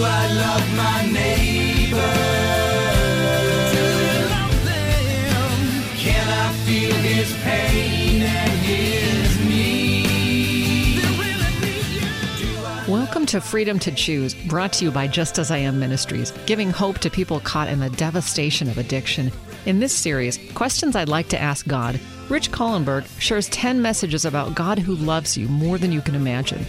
I 0.00 0.32
love 0.32 0.76
my 0.76 1.12
neighbor? 1.12 2.32
Welcome 12.88 13.24
to 13.26 13.40
Freedom 13.40 13.78
to 13.78 13.90
Choose, 13.90 14.34
brought 14.34 14.72
to 14.74 14.84
you 14.84 14.90
by 14.90 15.06
Just 15.06 15.38
As 15.38 15.50
I 15.50 15.58
Am 15.58 15.78
Ministries, 15.78 16.32
giving 16.46 16.70
hope 16.70 16.98
to 16.98 17.08
people 17.08 17.40
caught 17.40 17.68
in 17.68 17.80
the 17.80 17.88
devastation 17.90 18.68
of 18.68 18.78
addiction. 18.78 19.30
In 19.64 19.78
this 19.78 19.94
series, 19.94 20.38
Questions 20.52 20.96
I'd 20.96 21.08
Like 21.08 21.28
to 21.28 21.40
Ask 21.40 21.66
God, 21.66 22.00
Rich 22.28 22.50
Kallenberg 22.50 23.06
shares 23.20 23.48
10 23.50 23.80
messages 23.80 24.24
about 24.24 24.54
God 24.54 24.78
who 24.78 24.94
loves 24.96 25.38
you 25.38 25.48
more 25.48 25.78
than 25.78 25.92
you 25.92 26.00
can 26.00 26.14
imagine. 26.14 26.66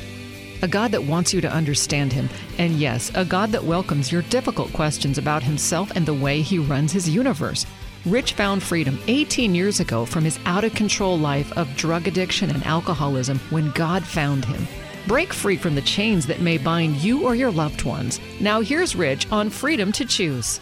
A 0.64 0.68
God 0.68 0.94
that 0.94 1.04
wants 1.04 1.34
you 1.34 1.42
to 1.42 1.52
understand 1.52 2.14
Him, 2.14 2.30
and 2.58 2.80
yes, 2.80 3.12
a 3.16 3.26
God 3.26 3.52
that 3.52 3.66
welcomes 3.66 4.14
your 4.14 4.22
difficult 4.24 4.72
questions 4.72 5.18
about 5.18 5.44
Himself 5.44 5.92
and 5.92 6.06
the 6.06 6.14
way 6.14 6.42
He 6.42 6.58
runs 6.58 6.94
His 6.94 7.10
universe. 7.10 7.66
Rich 8.06 8.32
found 8.32 8.64
freedom 8.64 8.98
18 9.08 9.54
years 9.54 9.82
ago 9.82 10.06
from 10.06 10.24
his 10.24 10.40
out 10.46 10.64
of 10.64 10.74
control 10.74 11.18
life 11.18 11.52
of 11.58 11.74
drug 11.76 12.08
addiction 12.08 12.50
and 12.50 12.66
alcoholism 12.66 13.40
when 13.50 13.72
God 13.72 14.06
found 14.06 14.44
him. 14.44 14.66
Break 15.06 15.34
free 15.34 15.58
from 15.58 15.76
the 15.76 15.82
chains 15.82 16.26
that 16.28 16.42
may 16.42 16.58
bind 16.58 16.98
you 16.98 17.26
or 17.26 17.36
your 17.36 17.52
loved 17.52 17.84
ones. 17.84 18.22
Now, 18.40 18.62
here's 18.62 18.96
Rich 18.96 19.32
on 19.32 19.50
Freedom 19.50 19.92
to 19.94 20.06
Choose. 20.06 20.62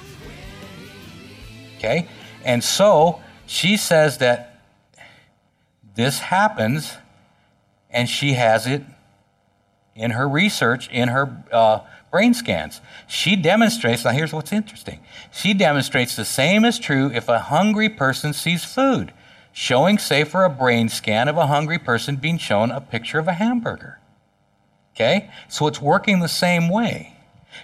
Okay? 1.77 2.07
And 2.43 2.63
so 2.63 3.21
she 3.47 3.77
says 3.77 4.19
that 4.19 4.61
this 5.95 6.19
happens 6.19 6.93
and 7.89 8.07
she 8.07 8.33
has 8.33 8.65
it 8.65 8.83
in 9.95 10.11
her 10.11 10.27
research, 10.27 10.89
in 10.89 11.09
her 11.09 11.43
uh, 11.51 11.79
brain 12.11 12.33
scans. 12.33 12.81
She 13.07 13.35
demonstrates, 13.35 14.03
now 14.05 14.11
here's 14.11 14.33
what's 14.33 14.51
interesting. 14.51 14.99
She 15.31 15.53
demonstrates 15.53 16.15
the 16.15 16.25
same 16.25 16.65
is 16.65 16.79
true 16.79 17.11
if 17.11 17.27
a 17.27 17.39
hungry 17.39 17.89
person 17.89 18.33
sees 18.33 18.63
food, 18.63 19.13
showing, 19.51 19.97
say, 19.97 20.23
for 20.23 20.43
a 20.43 20.49
brain 20.49 20.89
scan 20.89 21.27
of 21.27 21.37
a 21.37 21.47
hungry 21.47 21.79
person 21.79 22.15
being 22.17 22.37
shown 22.37 22.71
a 22.71 22.81
picture 22.81 23.19
of 23.19 23.27
a 23.27 23.33
hamburger. 23.33 23.99
Okay? 24.95 25.31
So 25.47 25.67
it's 25.67 25.81
working 25.81 26.19
the 26.19 26.27
same 26.27 26.69
way. 26.69 27.17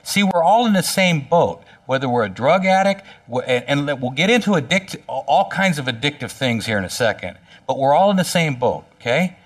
See, 0.03 0.23
we're 0.23 0.43
all 0.43 0.65
in 0.65 0.73
the 0.73 0.83
same 0.83 1.21
boat, 1.21 1.63
whether 1.85 2.09
we're 2.09 2.25
a 2.25 2.29
drug 2.29 2.65
addict, 2.65 3.05
and 3.45 3.87
we'll 4.01 4.11
get 4.11 4.29
into 4.29 4.55
addict, 4.55 4.97
all 5.07 5.49
kinds 5.49 5.79
of 5.79 5.85
addictive 5.85 6.31
things 6.31 6.65
here 6.65 6.77
in 6.77 6.83
a 6.83 6.89
second, 6.89 7.37
but 7.65 7.77
we're 7.77 7.93
all 7.93 8.11
in 8.11 8.17
the 8.17 8.23
same 8.23 8.55
boat, 8.55 8.85
okay? 8.95 9.37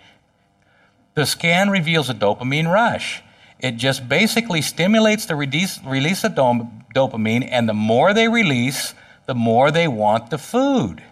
The 1.13 1.25
scan 1.25 1.69
reveals 1.69 2.09
a 2.09 2.13
dopamine 2.13 2.71
rush. 2.71 3.21
It 3.59 3.73
just 3.73 4.07
basically 4.07 4.61
stimulates 4.61 5.25
the 5.25 5.35
release, 5.35 5.79
release 5.85 6.23
of 6.23 6.35
dom- 6.35 6.85
dopamine, 6.95 7.47
and 7.49 7.67
the 7.67 7.73
more 7.73 8.13
they 8.13 8.27
release, 8.27 8.93
the 9.25 9.35
more 9.35 9.71
they 9.71 9.87
want 9.87 10.29
the 10.29 10.37
food. 10.37 11.03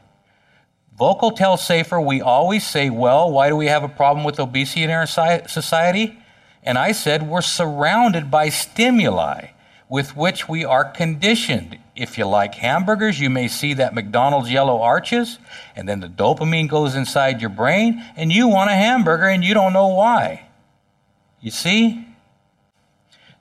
Volkow 0.99 1.35
tells 1.35 1.65
Safer, 1.65 2.01
we 2.01 2.21
always 2.21 2.67
say, 2.67 2.89
well, 2.89 3.31
why 3.31 3.49
do 3.49 3.55
we 3.55 3.67
have 3.67 3.83
a 3.83 3.89
problem 3.89 4.25
with 4.25 4.39
obesity 4.39 4.83
in 4.83 4.89
our 4.89 5.05
society? 5.05 6.17
And 6.63 6.77
I 6.77 6.91
said, 6.91 7.29
we're 7.29 7.41
surrounded 7.41 8.29
by 8.29 8.49
stimuli 8.49 9.49
with 9.87 10.15
which 10.15 10.49
we 10.49 10.65
are 10.65 10.83
conditioned. 10.83 11.77
If 11.99 12.17
you 12.17 12.25
like 12.25 12.55
hamburgers, 12.55 13.19
you 13.19 13.29
may 13.29 13.49
see 13.49 13.73
that 13.73 13.93
McDonald's 13.93 14.49
yellow 14.49 14.81
arches, 14.81 15.37
and 15.75 15.87
then 15.87 15.99
the 15.99 16.07
dopamine 16.07 16.69
goes 16.69 16.95
inside 16.95 17.41
your 17.41 17.49
brain, 17.49 18.01
and 18.15 18.31
you 18.31 18.47
want 18.47 18.71
a 18.71 18.73
hamburger 18.73 19.25
and 19.25 19.43
you 19.43 19.53
don't 19.53 19.73
know 19.73 19.87
why. 19.87 20.47
You 21.41 21.51
see? 21.51 22.07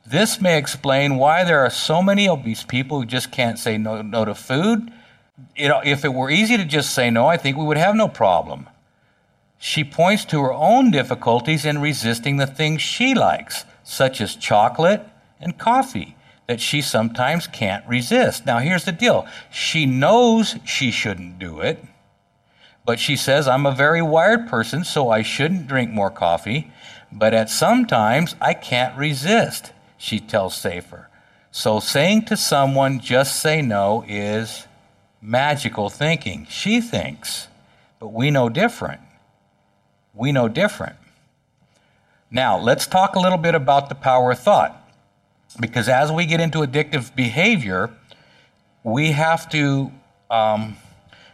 This 0.05 0.41
may 0.41 0.59
explain 0.59 1.19
why 1.19 1.45
there 1.45 1.61
are 1.61 1.71
so 1.71 2.03
many 2.03 2.29
obese 2.29 2.65
people 2.65 2.99
who 2.99 3.07
just 3.07 3.31
can't 3.31 3.61
say 3.61 3.79
no, 3.79 4.03
no 4.03 4.25
to 4.25 4.35
food. 4.35 4.91
Know, 5.57 5.81
if 5.85 6.05
it 6.05 6.13
were 6.13 6.29
easy 6.29 6.57
to 6.57 6.65
just 6.65 6.93
say 6.93 7.11
no, 7.11 7.29
I 7.29 7.37
think 7.37 7.57
we 7.57 7.65
would 7.65 7.77
have 7.77 7.95
no 7.95 8.09
problem. 8.09 8.67
She 9.59 9.85
points 9.85 10.25
to 10.27 10.43
her 10.43 10.53
own 10.53 10.91
difficulties 10.91 11.65
in 11.65 11.79
resisting 11.79 12.39
the 12.39 12.47
things 12.47 12.83
she 12.83 13.15
likes, 13.15 13.65
such 13.85 14.21
as 14.21 14.35
chocolate 14.35 15.07
and 15.41 15.57
coffee, 15.57 16.17
that 16.49 16.61
she 16.61 16.83
sometimes 16.83 17.47
can't 17.47 17.87
resist. 17.87 18.45
Now, 18.45 18.59
here's 18.59 18.85
the 18.85 18.93
deal 18.93 19.29
she 19.53 19.87
knows 19.87 20.57
she 20.65 20.91
shouldn't 20.91 21.39
do 21.39 21.61
it, 21.61 21.85
but 22.85 22.99
she 22.99 23.15
says, 23.15 23.47
I'm 23.47 23.67
a 23.67 23.75
very 23.75 24.03
wired 24.03 24.49
person, 24.49 24.83
so 24.83 25.11
I 25.11 25.23
shouldn't 25.23 25.69
drink 25.69 25.93
more 25.93 26.11
coffee, 26.11 26.73
but 27.13 27.33
at 27.33 27.49
some 27.49 27.87
times 27.87 28.35
I 28.41 28.55
can't 28.55 28.99
resist, 28.99 29.73
she 29.97 30.19
tells 30.19 30.57
Safer. 30.57 31.09
So, 31.53 31.79
saying 31.79 32.27
to 32.27 32.37
someone, 32.37 32.99
just 32.99 33.41
say 33.41 33.63
no, 33.63 34.05
is 34.09 34.67
magical 35.23 35.89
thinking. 35.89 36.47
She 36.51 36.81
thinks, 36.81 37.47
but 38.01 38.13
we 38.13 38.31
know 38.31 38.49
different 38.49 39.01
we 40.19 40.33
know 40.33 40.49
different. 40.49 40.97
Now, 42.31 42.59
let's 42.59 42.87
talk 42.87 43.15
a 43.15 43.21
little 43.21 43.39
bit 43.39 43.55
about 43.55 43.89
the 43.89 43.95
power 43.95 44.33
of 44.33 44.39
thought. 44.39 44.88
Because 45.59 45.89
as 45.89 46.13
we 46.13 46.27
get 46.27 46.41
into 46.41 46.59
addictive 46.59 47.15
behavior, 47.15 47.91
we 48.85 49.13
have 49.13 49.49
to 49.51 49.93
um, 50.31 50.77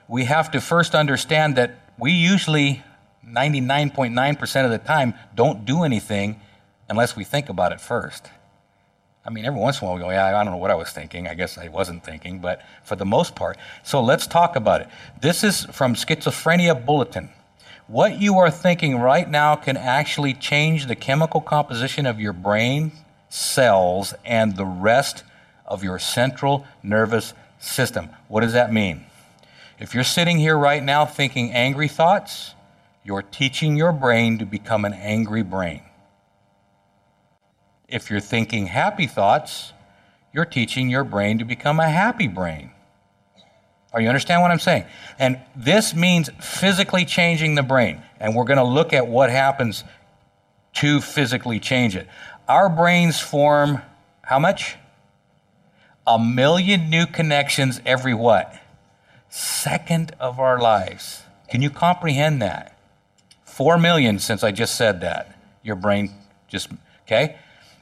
we 0.08 0.24
have 0.24 0.50
to 0.52 0.60
first 0.60 0.94
understand 0.94 1.56
that 1.56 1.80
we 1.98 2.12
usually 2.12 2.82
99.9% 3.26 4.64
of 4.64 4.70
the 4.70 4.78
time 4.78 5.14
don't 5.34 5.64
do 5.64 5.82
anything 5.82 6.40
unless 6.88 7.16
we 7.16 7.24
think 7.24 7.48
about 7.48 7.72
it 7.72 7.80
first. 7.80 8.28
I 9.26 9.30
mean, 9.30 9.46
every 9.46 9.58
once 9.58 9.80
in 9.80 9.86
a 9.86 9.90
while 9.90 9.96
we 9.96 10.02
go, 10.02 10.10
yeah, 10.10 10.38
I 10.38 10.44
don't 10.44 10.52
know 10.52 10.58
what 10.58 10.70
I 10.70 10.74
was 10.74 10.90
thinking. 10.90 11.26
I 11.26 11.34
guess 11.34 11.56
I 11.56 11.68
wasn't 11.68 12.04
thinking, 12.04 12.40
but 12.40 12.60
for 12.82 12.94
the 12.94 13.06
most 13.06 13.34
part. 13.34 13.56
So 13.82 14.02
let's 14.02 14.26
talk 14.26 14.54
about 14.54 14.82
it. 14.82 14.88
This 15.22 15.42
is 15.42 15.64
from 15.64 15.94
Schizophrenia 15.94 16.84
Bulletin. 16.84 17.30
What 17.86 18.20
you 18.20 18.38
are 18.38 18.50
thinking 18.50 18.98
right 18.98 19.28
now 19.28 19.56
can 19.56 19.76
actually 19.76 20.34
change 20.34 20.86
the 20.86 20.94
chemical 20.94 21.40
composition 21.40 22.04
of 22.04 22.20
your 22.20 22.34
brain 22.34 22.92
cells 23.34 24.14
and 24.24 24.56
the 24.56 24.64
rest 24.64 25.24
of 25.66 25.82
your 25.82 25.98
central 25.98 26.64
nervous 26.84 27.34
system. 27.58 28.08
What 28.28 28.42
does 28.42 28.52
that 28.52 28.72
mean? 28.72 29.04
If 29.78 29.92
you're 29.92 30.04
sitting 30.04 30.38
here 30.38 30.56
right 30.56 30.82
now 30.82 31.04
thinking 31.04 31.50
angry 31.50 31.88
thoughts, 31.88 32.54
you're 33.02 33.22
teaching 33.22 33.76
your 33.76 33.92
brain 33.92 34.38
to 34.38 34.46
become 34.46 34.84
an 34.84 34.92
angry 34.92 35.42
brain. 35.42 35.82
If 37.88 38.08
you're 38.08 38.20
thinking 38.20 38.68
happy 38.68 39.08
thoughts, 39.08 39.72
you're 40.32 40.44
teaching 40.44 40.88
your 40.88 41.04
brain 41.04 41.38
to 41.40 41.44
become 41.44 41.80
a 41.80 41.88
happy 41.88 42.28
brain. 42.28 42.70
Are 43.92 44.00
you 44.00 44.08
understand 44.08 44.42
what 44.42 44.52
I'm 44.52 44.60
saying? 44.60 44.84
And 45.18 45.40
this 45.56 45.94
means 45.94 46.30
physically 46.40 47.04
changing 47.04 47.56
the 47.56 47.62
brain. 47.62 48.00
And 48.20 48.36
we're 48.36 48.44
going 48.44 48.58
to 48.58 48.64
look 48.64 48.92
at 48.92 49.08
what 49.08 49.30
happens 49.30 49.82
to 50.74 51.00
physically 51.00 51.60
change 51.60 51.96
it. 51.96 52.08
Our 52.48 52.68
brains 52.68 53.20
form 53.20 53.80
how 54.22 54.38
much? 54.38 54.76
A 56.06 56.18
million 56.18 56.90
new 56.90 57.06
connections 57.06 57.80
every 57.86 58.14
what? 58.14 58.54
Second 59.30 60.14
of 60.20 60.38
our 60.38 60.60
lives. 60.60 61.22
Can 61.48 61.62
you 61.62 61.70
comprehend 61.70 62.42
that? 62.42 62.78
Four 63.44 63.78
million 63.78 64.18
since 64.18 64.44
I 64.44 64.50
just 64.50 64.76
said 64.76 65.00
that. 65.00 65.38
Your 65.62 65.76
brain 65.76 66.10
just, 66.48 66.68
okay? 67.06 67.36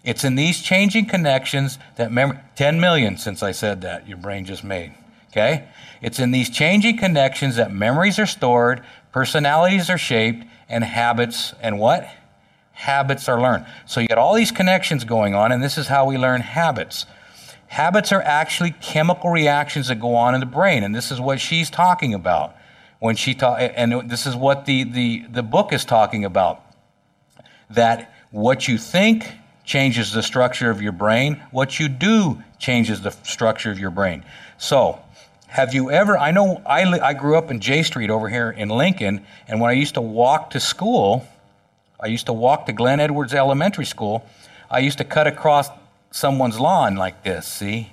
It's 0.05 0.25
in 0.25 0.34
these 0.34 0.61
changing 0.61 1.06
connections 1.06 1.79
that 1.97 2.12
memory, 2.12 2.39
10 2.56 2.81
million 2.81 3.17
since 3.19 3.43
I 3.43 3.53
said 3.53 3.81
that, 3.83 4.09
your 4.09 4.19
brain 4.19 4.44
just 4.44 4.65
made. 4.65 4.93
Okay? 5.31 5.69
It's 6.00 6.19
in 6.19 6.31
these 6.31 6.50
changing 6.50 6.99
connections 6.99 7.56
that 7.56 7.73
memories 7.73 8.19
are 8.19 8.27
stored, 8.27 8.84
personalities 9.12 9.89
are 9.89 9.99
shaped, 9.99 10.44
and 10.69 10.84
habits 10.84 11.55
and 11.61 11.79
what? 11.79 12.09
Habits 12.72 13.28
are 13.28 13.41
learned. 13.41 13.66
So 13.87 14.00
you 14.00 14.09
got 14.09 14.19
all 14.19 14.34
these 14.34 14.50
connections 14.50 15.05
going 15.05 15.34
on, 15.34 15.53
and 15.53 15.62
this 15.62 15.78
is 15.78 15.88
how 15.88 16.05
we 16.06 16.19
learn 16.19 16.41
habits. 16.41 17.06
Habits 17.69 18.12
are 18.12 18.23
actually 18.23 18.73
chemical 18.82 19.31
reactions 19.31 19.88
that 19.88 20.00
go 20.00 20.14
on 20.14 20.35
in 20.35 20.41
the 20.41 20.47
brain, 20.47 20.82
and 20.82 20.94
this 20.94 21.11
is 21.11 21.20
what 21.20 21.41
she's 21.41 21.70
talking 21.70 22.12
about 22.12 22.55
when 22.99 23.17
she 23.17 23.35
talk, 23.35 23.58
and 23.61 24.11
this 24.11 24.26
is 24.26 24.37
what 24.37 24.67
the, 24.67 24.85
the, 24.85 25.25
the 25.31 25.43
book 25.43 25.73
is 25.73 25.85
talking 25.85 26.25
about. 26.25 26.62
That 27.70 28.12
what 28.31 28.69
you 28.69 28.79
think 28.79 29.26
changes 29.64 30.12
the 30.12 30.23
structure 30.23 30.70
of 30.70 30.82
your 30.82 30.93
brain, 30.93 31.43
what 31.50 31.81
you 31.81 31.88
do 31.88 32.43
changes 32.58 33.02
the 33.02 33.11
structure 33.23 33.70
of 33.70 33.79
your 33.79 33.91
brain. 33.91 34.25
So, 34.58 35.00
have 35.49 35.75
you 35.75 35.91
ever? 35.91 36.17
I 36.17 36.31
know 36.31 36.62
I, 36.64 36.82
I 37.00 37.12
grew 37.12 37.37
up 37.37 37.50
in 37.50 37.61
J 37.61 37.82
Street 37.82 38.08
over 38.08 38.29
here 38.29 38.50
in 38.50 38.69
Lincoln, 38.69 39.25
and 39.49 39.61
when 39.61 39.70
I 39.70 39.75
used 39.75 39.94
to 39.94 40.00
walk 40.00 40.50
to 40.50 40.61
school, 40.61 41.26
I 42.02 42.08
used 42.08 42.26
to 42.26 42.32
walk 42.32 42.66
to 42.66 42.72
Glen 42.72 42.99
Edwards 42.99 43.32
Elementary 43.32 43.84
School. 43.84 44.26
I 44.69 44.81
used 44.81 44.99
to 44.99 45.04
cut 45.04 45.28
across 45.28 45.69
someone's 46.10 46.58
lawn 46.58 46.96
like 46.96 47.22
this, 47.22 47.46
see? 47.46 47.93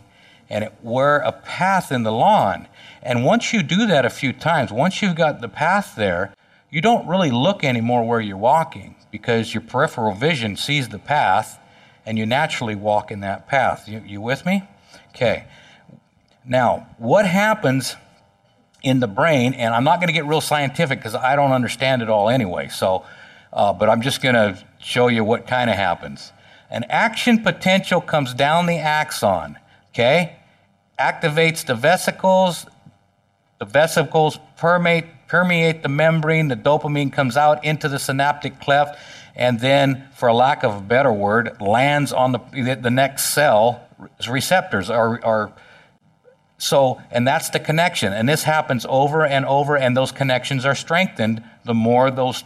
And 0.50 0.64
it 0.64 0.74
were 0.82 1.18
a 1.18 1.32
path 1.32 1.92
in 1.92 2.02
the 2.02 2.12
lawn. 2.12 2.68
And 3.04 3.24
once 3.24 3.54
you 3.54 3.62
do 3.62 3.86
that 3.86 4.06
a 4.06 4.10
few 4.10 4.34
times, 4.34 4.72
once 4.72 5.04
you've 5.04 5.16
got 5.16 5.42
the 5.42 5.48
path 5.48 5.94
there, 5.96 6.34
you 6.72 6.82
don't 6.82 7.08
really 7.08 7.30
look 7.30 7.64
anymore 7.64 8.04
where 8.04 8.20
you're 8.20 8.36
walking 8.36 8.96
because 9.12 9.54
your 9.54 9.62
peripheral 9.62 10.16
vision 10.16 10.58
sees 10.58 10.90
the 10.90 11.00
path 11.00 11.60
and 12.04 12.18
you 12.18 12.26
naturally 12.26 12.76
walk 12.76 13.12
in 13.12 13.20
that 13.20 13.48
path. 13.48 13.88
You, 13.88 14.02
you 14.04 14.22
with 14.22 14.44
me? 14.44 14.64
Okay. 15.10 15.46
Now, 16.44 16.88
what 16.98 17.28
happens 17.28 17.96
in 18.82 19.02
the 19.02 19.08
brain, 19.08 19.54
and 19.54 19.74
I'm 19.76 19.84
not 19.84 20.00
going 20.00 20.08
to 20.08 20.14
get 20.14 20.26
real 20.26 20.42
scientific 20.42 20.98
because 20.98 21.14
I 21.14 21.36
don't 21.36 21.52
understand 21.52 22.02
it 22.02 22.10
all 22.10 22.28
anyway, 22.28 22.70
so, 22.70 23.06
uh, 23.52 23.74
but 23.74 23.90
I'm 23.90 24.02
just 24.02 24.22
going 24.22 24.36
to 24.36 24.64
show 24.80 25.08
you 25.08 25.24
what 25.24 25.48
kind 25.48 25.70
of 25.70 25.76
happens. 25.76 26.32
An 26.70 26.86
action 26.90 27.44
potential 27.44 28.02
comes 28.02 28.34
down 28.34 28.68
the 28.68 28.78
axon, 28.78 29.58
okay? 29.90 30.38
Activates 31.00 31.66
the 31.66 31.76
vesicles, 31.76 32.66
the 33.60 33.66
vesicles 33.66 34.40
permeate, 34.58 35.06
permeate 35.28 35.84
the 35.84 35.90
membrane, 35.90 36.48
the 36.48 36.56
dopamine 36.56 37.12
comes 37.12 37.36
out 37.36 37.64
into 37.66 37.90
the 37.90 38.00
synaptic 38.00 38.60
cleft, 38.60 39.00
and 39.36 39.60
then, 39.60 40.08
for 40.14 40.32
lack 40.34 40.64
of 40.64 40.76
a 40.76 40.82
better 40.82 41.14
word, 41.14 41.62
lands 41.62 42.12
on 42.12 42.34
the, 42.34 42.78
the 42.82 42.90
next 42.92 43.34
cell 43.34 43.88
receptors 44.28 44.90
are, 44.90 45.24
are 45.24 45.54
so, 46.58 47.02
and 47.10 47.26
that's 47.26 47.50
the 47.50 47.60
connection. 47.60 48.12
And 48.12 48.28
this 48.28 48.44
happens 48.44 48.86
over 48.90 49.26
and 49.26 49.46
over, 49.46 49.78
and 49.78 49.96
those 49.96 50.12
connections 50.12 50.66
are 50.66 50.76
strengthened 50.76 51.42
the 51.64 51.74
more 51.74 52.12
those, 52.12 52.44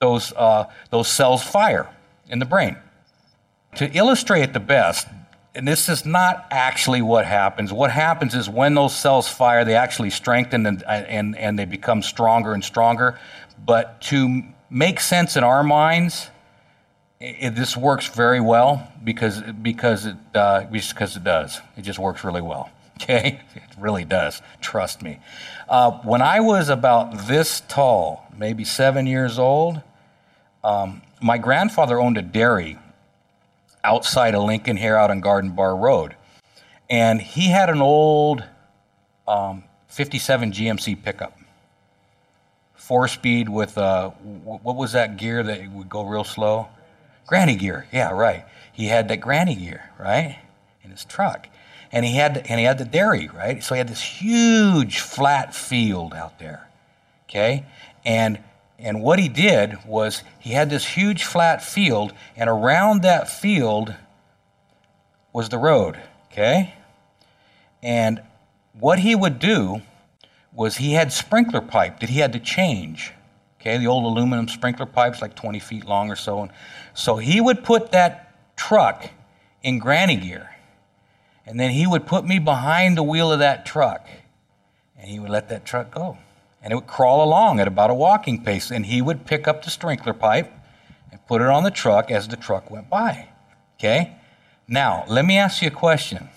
those, 0.00 0.32
uh, 0.32 0.64
those 0.90 1.08
cells 1.08 1.42
fire 1.42 1.88
in 2.28 2.38
the 2.38 2.44
brain. 2.44 2.76
To 3.76 3.90
illustrate 3.92 4.52
the 4.52 4.60
best, 4.60 5.06
and 5.54 5.66
this 5.66 5.88
is 5.88 6.04
not 6.04 6.46
actually 6.50 7.02
what 7.02 7.24
happens. 7.24 7.72
What 7.72 7.90
happens 7.90 8.34
is 8.34 8.48
when 8.48 8.74
those 8.74 8.94
cells 8.94 9.28
fire, 9.28 9.64
they 9.64 9.74
actually 9.74 10.10
strengthen 10.10 10.66
and, 10.66 10.82
and, 10.84 11.36
and 11.36 11.58
they 11.58 11.64
become 11.64 12.02
stronger 12.02 12.52
and 12.52 12.62
stronger. 12.62 13.18
But 13.64 14.00
to 14.02 14.42
make 14.68 15.00
sense 15.00 15.36
in 15.36 15.44
our 15.44 15.62
minds, 15.62 16.28
it, 17.20 17.54
this 17.54 17.76
works 17.76 18.06
very 18.06 18.40
well 18.40 18.92
because, 19.02 19.40
because, 19.62 20.06
it, 20.06 20.16
uh, 20.34 20.66
because 20.70 21.16
it 21.16 21.24
does. 21.24 21.60
It 21.76 21.82
just 21.82 21.98
works 21.98 22.22
really 22.22 22.42
well. 22.42 22.70
Okay? 22.96 23.40
It 23.54 23.62
really 23.78 24.04
does. 24.04 24.40
Trust 24.60 25.02
me. 25.02 25.20
Uh, 25.68 25.90
when 26.02 26.22
I 26.22 26.40
was 26.40 26.68
about 26.68 27.26
this 27.26 27.62
tall, 27.68 28.26
maybe 28.36 28.64
seven 28.64 29.06
years 29.06 29.38
old, 29.38 29.82
um, 30.64 31.02
my 31.20 31.38
grandfather 31.38 32.00
owned 32.00 32.16
a 32.16 32.22
dairy 32.22 32.78
outside 33.84 34.34
of 34.34 34.44
Lincoln 34.44 34.76
here 34.76 34.96
out 34.96 35.10
on 35.10 35.20
Garden 35.20 35.50
Bar 35.50 35.76
Road. 35.76 36.16
And 36.88 37.20
he 37.20 37.48
had 37.48 37.68
an 37.68 37.82
old 37.82 38.44
um, 39.28 39.64
57 39.88 40.52
GMC 40.52 41.02
pickup. 41.02 41.38
Four 42.74 43.08
speed 43.08 43.48
with, 43.48 43.76
uh, 43.76 44.10
what 44.10 44.76
was 44.76 44.92
that 44.92 45.16
gear 45.16 45.42
that 45.42 45.70
would 45.72 45.88
go 45.88 46.04
real 46.04 46.24
slow? 46.24 46.68
Granny 47.26 47.56
gear. 47.56 47.86
Yeah, 47.92 48.12
right. 48.12 48.44
He 48.72 48.86
had 48.86 49.08
that 49.08 49.18
granny 49.18 49.56
gear, 49.56 49.90
right? 49.98 50.38
In 50.82 50.90
his 50.90 51.04
truck 51.04 51.48
and 51.92 52.04
he 52.04 52.16
had 52.16 52.46
and 52.48 52.58
he 52.58 52.66
had 52.66 52.78
the 52.78 52.84
dairy, 52.84 53.28
right? 53.28 53.62
So 53.62 53.74
he 53.74 53.78
had 53.78 53.88
this 53.88 54.02
huge 54.02 55.00
flat 55.00 55.54
field 55.54 56.14
out 56.14 56.38
there, 56.38 56.68
okay, 57.28 57.66
and 58.04 58.38
and 58.78 59.02
what 59.02 59.18
he 59.18 59.28
did 59.28 59.78
was 59.86 60.22
he 60.38 60.50
had 60.52 60.70
this 60.70 60.86
huge 60.86 61.24
flat 61.24 61.62
field, 61.64 62.12
and 62.36 62.48
around 62.50 63.02
that 63.02 63.28
field 63.28 63.94
was 65.32 65.48
the 65.48 65.58
road, 65.58 65.98
okay, 66.30 66.74
and 67.82 68.22
what 68.78 68.98
he 68.98 69.14
would 69.14 69.38
do 69.38 69.82
was 70.52 70.76
he 70.76 70.92
had 70.92 71.12
sprinkler 71.12 71.60
pipe 71.60 72.00
that 72.00 72.10
he 72.10 72.20
had 72.20 72.32
to 72.32 72.40
change. 72.40 73.12
Okay, 73.60 73.78
the 73.78 73.86
old 73.86 74.04
aluminum 74.04 74.48
sprinkler 74.48 74.86
pipes, 74.86 75.20
like 75.20 75.34
20 75.34 75.58
feet 75.58 75.84
long 75.84 76.10
or 76.10 76.16
so. 76.16 76.42
And 76.42 76.52
so 76.94 77.16
he 77.16 77.40
would 77.40 77.64
put 77.64 77.92
that 77.92 78.32
truck 78.56 79.10
in 79.62 79.78
granny 79.78 80.16
gear 80.16 80.55
and 81.46 81.60
then 81.60 81.70
he 81.70 81.86
would 81.86 82.06
put 82.06 82.26
me 82.26 82.38
behind 82.40 82.96
the 82.96 83.02
wheel 83.04 83.30
of 83.30 83.38
that 83.38 83.64
truck. 83.64 84.06
And 84.98 85.08
he 85.08 85.20
would 85.20 85.30
let 85.30 85.48
that 85.48 85.64
truck 85.64 85.94
go. 85.94 86.18
And 86.60 86.72
it 86.72 86.74
would 86.74 86.88
crawl 86.88 87.24
along 87.24 87.60
at 87.60 87.68
about 87.68 87.90
a 87.90 87.94
walking 87.94 88.42
pace. 88.42 88.72
And 88.72 88.86
he 88.86 89.00
would 89.00 89.24
pick 89.24 89.46
up 89.46 89.62
the 89.62 89.70
sprinkler 89.70 90.12
pipe 90.12 90.52
and 91.12 91.24
put 91.26 91.40
it 91.40 91.46
on 91.46 91.62
the 91.62 91.70
truck 91.70 92.10
as 92.10 92.26
the 92.26 92.36
truck 92.36 92.70
went 92.70 92.90
by. 92.90 93.28
Okay? 93.78 94.16
Now, 94.66 95.04
let 95.08 95.24
me 95.24 95.38
ask 95.38 95.62
you 95.62 95.68
a 95.68 95.70
question 95.70 96.28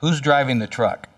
Who's 0.00 0.20
driving 0.20 0.58
the 0.58 0.66
truck? 0.66 1.08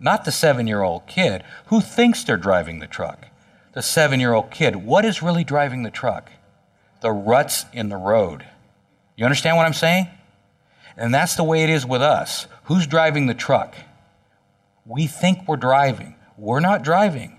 Not 0.00 0.24
the 0.24 0.32
seven 0.32 0.66
year 0.66 0.82
old 0.82 1.06
kid. 1.06 1.44
Who 1.66 1.80
thinks 1.80 2.24
they're 2.24 2.36
driving 2.36 2.80
the 2.80 2.88
truck? 2.88 3.28
The 3.74 3.82
seven 3.82 4.18
year 4.18 4.32
old 4.32 4.50
kid. 4.50 4.76
What 4.76 5.04
is 5.04 5.22
really 5.22 5.44
driving 5.44 5.84
the 5.84 5.90
truck? 5.90 6.32
The 7.02 7.12
ruts 7.12 7.66
in 7.72 7.88
the 7.88 7.96
road. 7.96 8.46
You 9.20 9.26
understand 9.26 9.58
what 9.58 9.66
I'm 9.66 9.74
saying? 9.74 10.08
And 10.96 11.12
that's 11.12 11.36
the 11.36 11.44
way 11.44 11.62
it 11.62 11.68
is 11.68 11.84
with 11.84 12.00
us. 12.00 12.46
Who's 12.64 12.86
driving 12.86 13.26
the 13.26 13.34
truck? 13.34 13.76
We 14.86 15.06
think 15.06 15.46
we're 15.46 15.58
driving. 15.58 16.14
We're 16.38 16.60
not 16.60 16.82
driving. 16.82 17.38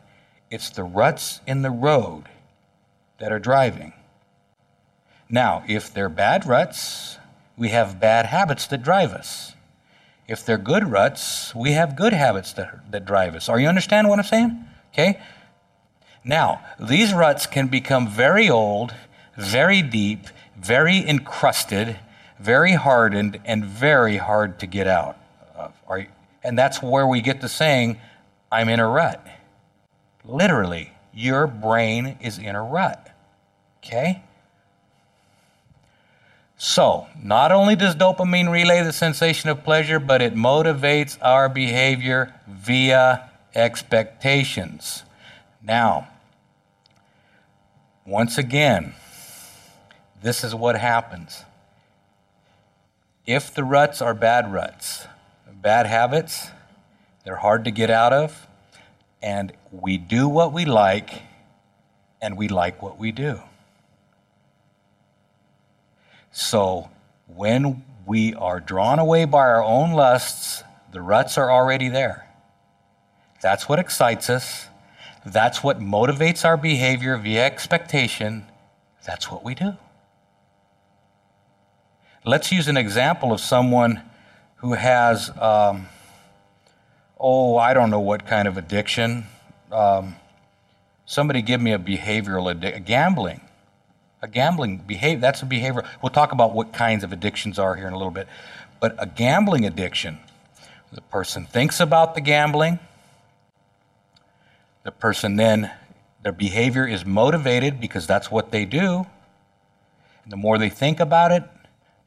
It's 0.52 0.70
the 0.70 0.84
ruts 0.84 1.42
in 1.48 1.64
the 1.64 1.72
road 1.72 2.26
that 3.18 3.32
are 3.32 3.40
driving. 3.40 3.94
Now, 5.28 5.64
if 5.68 5.92
they're 5.92 6.08
bad 6.08 6.46
ruts, 6.46 7.18
we 7.58 7.70
have 7.70 8.00
bad 8.00 8.28
habits 8.28 8.68
that 8.68 8.84
drive 8.84 9.12
us. 9.12 9.54
If 10.28 10.46
they're 10.46 10.60
good 10.60 10.92
ruts, 10.92 11.56
we 11.56 11.72
have 11.72 11.96
good 11.96 12.14
habits 12.14 12.54
that, 12.54 12.92
that 12.92 13.06
drive 13.06 13.34
us. 13.34 13.50
Are 13.50 13.60
you 13.60 13.68
understand 13.68 14.08
what 14.08 14.20
I'm 14.20 14.26
saying? 14.26 14.66
Okay? 14.94 15.20
Now, 16.24 16.64
these 16.80 17.12
ruts 17.12 17.48
can 17.48 17.70
become 17.70 18.08
very 18.08 18.52
old, 18.52 18.94
very 19.36 19.82
deep, 19.82 20.28
very 20.62 21.08
encrusted, 21.08 21.98
very 22.40 22.74
hardened, 22.74 23.40
and 23.46 23.66
very 23.66 24.18
hard 24.18 24.60
to 24.60 24.68
get 24.68 24.88
out 24.88 25.18
of. 25.56 25.74
And 26.44 26.58
that's 26.58 26.82
where 26.82 27.06
we 27.06 27.22
get 27.22 27.42
the 27.42 27.50
saying, 27.50 28.00
I'm 28.52 28.70
in 28.70 28.80
a 28.80 28.88
rut. 28.88 29.26
Literally, 30.26 30.92
your 31.14 31.48
brain 31.48 32.18
is 32.22 32.38
in 32.38 32.56
a 32.56 32.64
rut. 32.64 33.12
Okay? 33.84 34.24
So, 36.58 37.08
not 37.22 37.52
only 37.52 37.76
does 37.76 37.96
dopamine 37.96 38.52
relay 38.52 38.84
the 38.84 38.94
sensation 38.94 39.50
of 39.50 39.64
pleasure, 39.64 40.00
but 40.00 40.22
it 40.22 40.36
motivates 40.36 41.18
our 41.22 41.50
behavior 41.50 42.36
via 42.48 43.32
expectations. 43.56 45.04
Now, 45.64 46.08
once 48.06 48.38
again, 48.38 48.94
this 50.22 50.44
is 50.44 50.54
what 50.54 50.78
happens. 50.78 51.44
If 53.26 53.54
the 53.54 53.64
ruts 53.64 54.02
are 54.02 54.14
bad 54.14 54.52
ruts, 54.52 55.08
bad 55.62 55.86
habits, 55.86 56.48
they're 57.24 57.38
hard 57.38 57.66
to 57.66 57.72
get 57.72 57.90
out 57.90 58.14
of, 58.14 58.48
and 59.22 59.54
we 59.72 59.98
do 59.98 60.28
what 60.28 60.52
we 60.54 60.66
like, 60.66 61.22
and 62.22 62.38
we 62.38 62.48
like 62.48 62.82
what 62.82 63.00
we 63.00 63.12
do. 63.12 63.40
So 66.32 66.90
when 67.28 67.84
we 68.06 68.34
are 68.34 68.60
drawn 68.60 69.00
away 69.00 69.26
by 69.26 69.40
our 69.40 69.64
own 69.64 69.92
lusts, 69.92 70.64
the 70.92 71.02
ruts 71.02 71.38
are 71.38 71.52
already 71.52 71.90
there. 71.90 72.28
That's 73.42 73.70
what 73.70 73.80
excites 73.80 74.30
us. 74.30 74.68
That's 75.26 75.64
what 75.64 75.80
motivates 75.80 76.44
our 76.44 76.58
behavior 76.58 77.18
via 77.18 77.46
expectation. 77.46 78.46
That's 79.06 79.30
what 79.32 79.44
we 79.44 79.56
do. 79.56 79.78
Let's 82.24 82.52
use 82.52 82.68
an 82.68 82.78
example 82.78 83.34
of 83.34 83.40
someone 83.40 84.04
who 84.58 84.74
has, 84.74 85.32
um, 85.40 85.88
oh, 87.20 87.58
I 87.58 87.74
don't 87.74 87.90
know 87.90 88.00
what 88.00 88.28
kind 88.28 88.48
of 88.48 88.58
addiction. 88.58 89.26
Um, 89.72 90.18
somebody 91.08 91.42
give 91.42 91.60
me 91.60 91.74
a 91.74 91.80
behavioral 91.80 92.52
addiction, 92.52 92.84
gambling. 92.84 93.42
A 94.22 94.28
gambling 94.28 94.78
behavior, 94.86 95.20
that's 95.20 95.42
a 95.42 95.48
behavior. 95.48 95.84
We'll 96.04 96.12
talk 96.12 96.32
about 96.32 96.54
what 96.54 96.74
kinds 96.74 97.04
of 97.04 97.12
addictions 97.12 97.58
are 97.58 97.76
here 97.76 97.88
in 97.88 97.94
a 97.94 97.98
little 97.98 98.12
bit. 98.12 98.28
But 98.80 98.96
a 99.00 99.08
gambling 99.08 99.66
addiction, 99.66 100.20
the 100.94 101.02
person 101.02 101.46
thinks 101.46 101.80
about 101.80 102.14
the 102.14 102.22
gambling. 102.22 102.78
The 104.84 104.92
person 104.92 105.38
then, 105.38 105.72
their 106.22 106.32
behavior 106.32 106.86
is 106.86 107.04
motivated 107.04 107.82
because 107.82 108.06
that's 108.06 108.30
what 108.30 108.52
they 108.52 108.66
do. 108.66 109.08
And 110.24 110.32
the 110.32 110.38
more 110.38 110.60
they 110.60 110.70
think 110.70 111.00
about 111.00 111.32
it, 111.32 111.44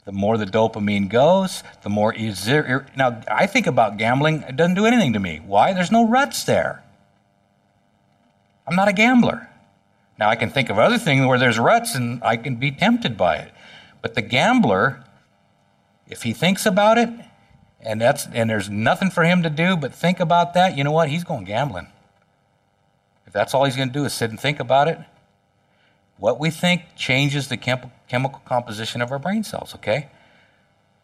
the 0.05 0.13
more 0.13 0.37
the 0.37 0.45
dopamine 0.45 1.09
goes, 1.09 1.63
the 1.83 1.89
more 1.89 2.15
easier. 2.15 2.63
Er, 2.63 2.87
now, 2.97 3.23
I 3.29 3.47
think 3.47 3.67
about 3.67 3.97
gambling, 3.97 4.43
it 4.43 4.57
doesn't 4.57 4.75
do 4.75 4.87
anything 4.87 5.15
to 5.15 5.21
me. 5.21 5.41
Why? 5.45 5.73
There's 5.73 5.91
no 5.91 6.07
ruts 6.07 6.45
there. 6.45 6.85
I'm 8.67 8.77
not 8.77 8.89
a 8.89 8.93
gambler. 8.93 9.49
Now, 10.19 10.29
I 10.29 10.37
can 10.37 10.51
think 10.51 10.71
of 10.71 10.79
other 10.79 10.99
things 10.99 11.27
where 11.27 11.39
there's 11.39 11.59
ruts 11.59 11.95
and 11.95 12.23
I 12.23 12.37
can 12.37 12.57
be 12.57 12.71
tempted 12.71 13.17
by 13.17 13.37
it. 13.37 13.53
But 14.03 14.15
the 14.15 14.23
gambler, 14.23 15.05
if 16.07 16.23
he 16.23 16.33
thinks 16.33 16.67
about 16.67 16.99
it, 16.99 17.09
and, 17.81 18.01
that's, 18.01 18.27
and 18.27 18.49
there's 18.49 18.71
nothing 18.71 19.11
for 19.11 19.25
him 19.25 19.43
to 19.43 19.51
do 19.51 19.77
but 19.77 19.95
think 19.95 20.21
about 20.21 20.55
that, 20.55 20.77
you 20.77 20.85
know 20.85 20.93
what? 20.93 21.09
He's 21.09 21.25
going 21.25 21.45
gambling. 21.45 21.89
If 23.27 23.33
that's 23.33 23.55
all 23.55 23.65
he's 23.65 23.77
going 23.77 23.89
to 23.89 23.93
do 23.93 24.05
is 24.05 24.13
sit 24.13 24.31
and 24.31 24.39
think 24.39 24.61
about 24.61 24.89
it, 24.89 24.99
What 26.19 26.39
we 26.39 26.51
think 26.51 26.83
changes 26.97 27.49
the 27.49 27.57
chem- 27.57 27.91
chemical 28.09 28.41
composition 28.45 29.01
of 29.01 29.11
our 29.11 29.19
brain 29.19 29.45
cells, 29.45 29.75
okay? 29.75 30.09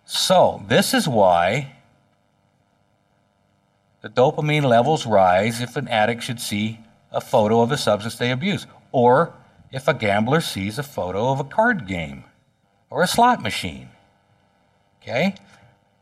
So, 0.05 0.63
this 0.67 0.93
is 0.93 1.09
why 1.09 1.77
the 4.03 4.09
dopamine 4.09 4.65
levels 4.65 5.07
rise 5.07 5.61
if 5.61 5.77
an 5.77 5.89
addict 5.89 6.23
should 6.23 6.41
see 6.41 6.81
a 7.13 7.21
photo 7.21 7.61
of 7.61 7.71
a 7.71 7.77
substance 7.77 8.17
they 8.17 8.31
abuse, 8.31 8.67
or 8.93 9.35
if 9.71 9.87
a 9.87 9.95
gambler 9.95 10.41
sees 10.41 10.79
a 10.79 10.83
photo 10.83 11.31
of 11.31 11.41
a 11.41 11.45
card 11.45 11.87
game 11.87 12.25
or 12.89 13.03
a 13.03 13.07
slot 13.07 13.43
machine. 13.43 13.89
Okay? 15.03 15.35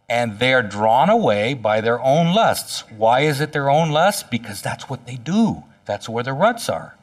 And 0.09 0.39
they're 0.39 0.63
drawn 0.63 1.11
away 1.11 1.55
by 1.55 1.81
their 1.81 2.01
own 2.01 2.35
lusts. 2.35 2.85
Why 2.91 3.21
is 3.21 3.41
it 3.41 3.53
their 3.53 3.69
own 3.69 3.91
lusts? 3.91 4.23
Because 4.23 4.63
that's 4.63 4.89
what 4.89 5.07
they 5.07 5.17
do, 5.17 5.65
that's 5.85 6.09
where 6.09 6.25
their 6.25 6.35
ruts 6.35 6.69
are. 6.69 6.97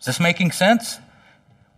Is 0.00 0.06
this 0.06 0.20
making 0.20 0.52
sense? 0.52 0.98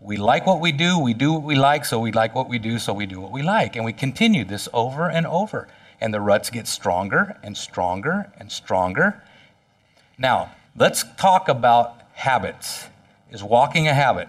We 0.00 0.16
like 0.16 0.46
what 0.46 0.60
we 0.60 0.72
do, 0.72 0.98
we 0.98 1.14
do 1.14 1.32
what 1.32 1.42
we 1.42 1.54
like, 1.54 1.84
so 1.84 1.98
we 1.98 2.12
like 2.12 2.34
what 2.34 2.48
we 2.48 2.58
do, 2.58 2.78
so 2.78 2.92
we 2.92 3.06
do 3.06 3.20
what 3.20 3.32
we 3.32 3.42
like. 3.42 3.74
And 3.76 3.84
we 3.84 3.92
continue 3.92 4.44
this 4.44 4.68
over 4.72 5.10
and 5.10 5.26
over. 5.26 5.68
And 6.00 6.12
the 6.12 6.20
ruts 6.20 6.50
get 6.50 6.66
stronger 6.66 7.38
and 7.42 7.56
stronger 7.56 8.30
and 8.36 8.52
stronger. 8.52 9.22
Now, 10.18 10.52
let's 10.76 11.04
talk 11.16 11.48
about 11.48 12.02
habits. 12.12 12.86
Is 13.30 13.42
walking 13.42 13.88
a 13.88 13.94
habit? 13.94 14.28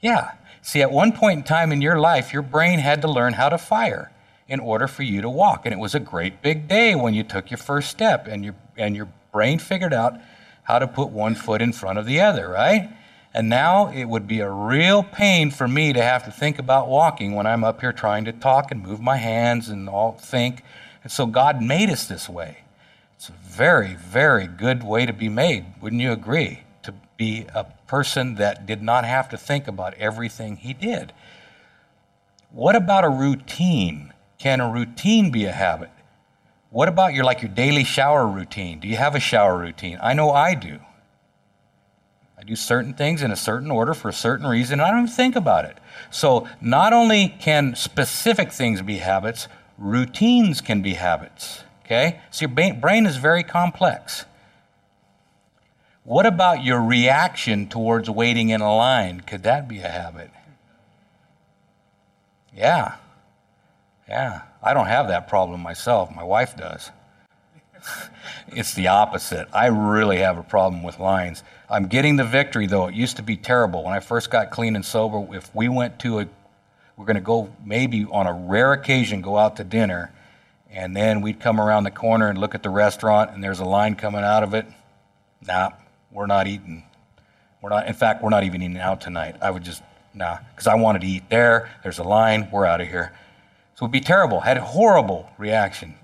Yeah. 0.00 0.32
See, 0.60 0.82
at 0.82 0.92
one 0.92 1.12
point 1.12 1.38
in 1.38 1.44
time 1.44 1.72
in 1.72 1.80
your 1.80 1.98
life, 1.98 2.32
your 2.32 2.42
brain 2.42 2.78
had 2.78 3.02
to 3.02 3.08
learn 3.10 3.32
how 3.32 3.48
to 3.48 3.58
fire 3.58 4.12
in 4.46 4.60
order 4.60 4.86
for 4.86 5.02
you 5.02 5.22
to 5.22 5.30
walk. 5.30 5.64
And 5.64 5.72
it 5.72 5.78
was 5.78 5.94
a 5.94 6.00
great 6.00 6.42
big 6.42 6.68
day 6.68 6.94
when 6.94 7.14
you 7.14 7.22
took 7.22 7.50
your 7.50 7.58
first 7.58 7.90
step 7.90 8.26
and 8.26 8.44
your, 8.44 8.54
and 8.76 8.94
your 8.94 9.08
brain 9.32 9.58
figured 9.58 9.94
out 9.94 10.20
how 10.64 10.78
to 10.78 10.86
put 10.86 11.08
one 11.08 11.34
foot 11.34 11.62
in 11.62 11.72
front 11.72 11.98
of 11.98 12.06
the 12.06 12.20
other, 12.20 12.48
right? 12.48 12.90
And 13.34 13.48
now 13.48 13.88
it 13.88 14.04
would 14.04 14.26
be 14.26 14.40
a 14.40 14.50
real 14.50 15.02
pain 15.02 15.50
for 15.50 15.66
me 15.66 15.92
to 15.92 16.02
have 16.02 16.24
to 16.24 16.30
think 16.30 16.58
about 16.58 16.88
walking 16.88 17.34
when 17.34 17.46
I'm 17.46 17.64
up 17.64 17.80
here 17.80 17.92
trying 17.92 18.24
to 18.26 18.32
talk 18.32 18.70
and 18.70 18.82
move 18.82 19.00
my 19.00 19.16
hands 19.16 19.68
and 19.68 19.88
all 19.88 20.12
think. 20.12 20.62
And 21.02 21.10
so 21.10 21.26
God 21.26 21.62
made 21.62 21.88
us 21.88 22.06
this 22.06 22.28
way. 22.28 22.58
It's 23.16 23.30
a 23.30 23.32
very, 23.32 23.94
very 23.94 24.46
good 24.46 24.82
way 24.82 25.06
to 25.06 25.12
be 25.12 25.28
made. 25.28 25.64
Wouldn't 25.80 26.02
you 26.02 26.12
agree? 26.12 26.64
To 26.82 26.94
be 27.16 27.46
a 27.54 27.64
person 27.86 28.34
that 28.34 28.66
did 28.66 28.82
not 28.82 29.04
have 29.04 29.28
to 29.30 29.38
think 29.38 29.66
about 29.66 29.94
everything 29.94 30.56
he 30.56 30.74
did. 30.74 31.12
What 32.50 32.76
about 32.76 33.04
a 33.04 33.08
routine? 33.08 34.12
Can 34.38 34.60
a 34.60 34.70
routine 34.70 35.30
be 35.30 35.46
a 35.46 35.52
habit? 35.52 35.90
What 36.68 36.88
about 36.88 37.14
your 37.14 37.24
like 37.24 37.40
your 37.40 37.50
daily 37.50 37.84
shower 37.84 38.26
routine? 38.26 38.80
Do 38.80 38.88
you 38.88 38.96
have 38.96 39.14
a 39.14 39.20
shower 39.20 39.56
routine? 39.56 39.98
I 40.02 40.12
know 40.12 40.32
I 40.32 40.54
do. 40.54 40.80
I 42.42 42.44
do 42.44 42.56
certain 42.56 42.92
things 42.92 43.22
in 43.22 43.30
a 43.30 43.36
certain 43.36 43.70
order 43.70 43.94
for 43.94 44.08
a 44.08 44.12
certain 44.12 44.48
reason, 44.48 44.80
and 44.80 44.82
I 44.82 44.90
don't 44.90 45.04
even 45.04 45.14
think 45.14 45.36
about 45.36 45.64
it. 45.64 45.78
So, 46.10 46.48
not 46.60 46.92
only 46.92 47.28
can 47.28 47.76
specific 47.76 48.50
things 48.50 48.82
be 48.82 48.96
habits, 48.96 49.46
routines 49.78 50.60
can 50.60 50.82
be 50.82 50.94
habits. 50.94 51.62
Okay? 51.84 52.18
So, 52.32 52.46
your 52.48 52.74
brain 52.74 53.06
is 53.06 53.16
very 53.16 53.44
complex. 53.44 54.24
What 56.02 56.26
about 56.26 56.64
your 56.64 56.82
reaction 56.82 57.68
towards 57.68 58.10
waiting 58.10 58.48
in 58.48 58.60
a 58.60 58.74
line? 58.74 59.20
Could 59.20 59.44
that 59.44 59.68
be 59.68 59.78
a 59.78 59.88
habit? 59.88 60.32
Yeah. 62.52 62.96
Yeah. 64.08 64.42
I 64.60 64.74
don't 64.74 64.88
have 64.88 65.06
that 65.06 65.28
problem 65.28 65.60
myself. 65.60 66.12
My 66.12 66.24
wife 66.24 66.56
does. 66.56 66.90
It's 68.48 68.74
the 68.74 68.88
opposite. 68.88 69.48
I 69.52 69.66
really 69.66 70.18
have 70.18 70.38
a 70.38 70.42
problem 70.42 70.82
with 70.82 70.98
lines. 70.98 71.42
I'm 71.68 71.86
getting 71.86 72.16
the 72.16 72.24
victory, 72.24 72.66
though. 72.66 72.88
It 72.88 72.94
used 72.94 73.16
to 73.16 73.22
be 73.22 73.36
terrible. 73.36 73.84
When 73.84 73.94
I 73.94 74.00
first 74.00 74.30
got 74.30 74.50
clean 74.50 74.76
and 74.76 74.84
sober, 74.84 75.34
if 75.34 75.54
we 75.54 75.68
went 75.68 75.98
to 76.00 76.20
a, 76.20 76.28
we're 76.96 77.06
going 77.06 77.16
to 77.16 77.22
go 77.22 77.52
maybe 77.64 78.04
on 78.10 78.26
a 78.26 78.32
rare 78.32 78.72
occasion 78.72 79.22
go 79.22 79.38
out 79.38 79.56
to 79.56 79.64
dinner, 79.64 80.12
and 80.70 80.96
then 80.96 81.20
we'd 81.20 81.40
come 81.40 81.60
around 81.60 81.84
the 81.84 81.90
corner 81.90 82.28
and 82.28 82.38
look 82.38 82.54
at 82.54 82.62
the 82.62 82.70
restaurant, 82.70 83.30
and 83.30 83.42
there's 83.42 83.60
a 83.60 83.64
line 83.64 83.94
coming 83.94 84.22
out 84.22 84.42
of 84.42 84.54
it. 84.54 84.66
Nah, 85.46 85.70
we're 86.10 86.26
not 86.26 86.46
eating. 86.46 86.84
We're 87.60 87.70
not. 87.70 87.86
In 87.86 87.94
fact, 87.94 88.22
we're 88.22 88.30
not 88.30 88.44
even 88.44 88.62
eating 88.62 88.78
out 88.78 89.00
tonight. 89.00 89.36
I 89.40 89.50
would 89.50 89.64
just 89.64 89.82
nah, 90.14 90.38
because 90.50 90.66
I 90.66 90.74
wanted 90.74 91.02
to 91.02 91.08
eat 91.08 91.28
there. 91.30 91.70
There's 91.82 91.98
a 91.98 92.04
line. 92.04 92.48
We're 92.50 92.66
out 92.66 92.80
of 92.80 92.88
here. 92.88 93.12
So 93.74 93.84
it'd 93.86 93.92
be 93.92 94.00
terrible. 94.00 94.40
Had 94.40 94.56
a 94.56 94.64
horrible 94.64 95.30
reaction. 95.38 95.94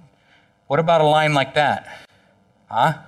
What 0.69 0.79
about 0.79 1.01
a 1.01 1.05
line 1.05 1.35
like 1.35 1.55
that? 1.55 2.07
Huh? 2.71 2.99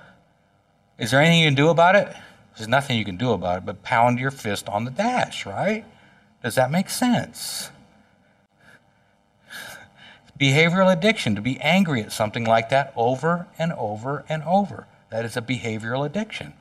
Is 0.97 1.11
there 1.11 1.21
anything 1.21 1.39
you 1.39 1.47
can 1.47 1.55
do 1.55 1.69
about 1.69 1.95
it? 1.95 2.13
There's 2.57 2.67
nothing 2.67 2.97
you 2.97 3.05
can 3.05 3.17
do 3.17 3.31
about 3.31 3.59
it 3.59 3.65
but 3.65 3.83
pound 3.83 4.19
your 4.19 4.31
fist 4.31 4.67
on 4.67 4.83
the 4.83 4.91
dash, 4.91 5.45
right? 5.45 5.85
Does 6.43 6.55
that 6.55 6.71
make 6.71 6.89
sense? 6.89 7.69
Behavioral 10.39 10.91
addiction, 10.91 11.35
to 11.35 11.41
be 11.41 11.59
angry 11.59 12.01
at 12.01 12.11
something 12.11 12.45
like 12.45 12.69
that 12.69 12.91
over 12.95 13.47
and 13.59 13.71
over 13.73 14.25
and 14.27 14.41
over. 14.43 14.87
That 15.11 15.23
is 15.23 15.37
a 15.37 15.41
behavioral 15.41 16.03
addiction. 16.03 16.53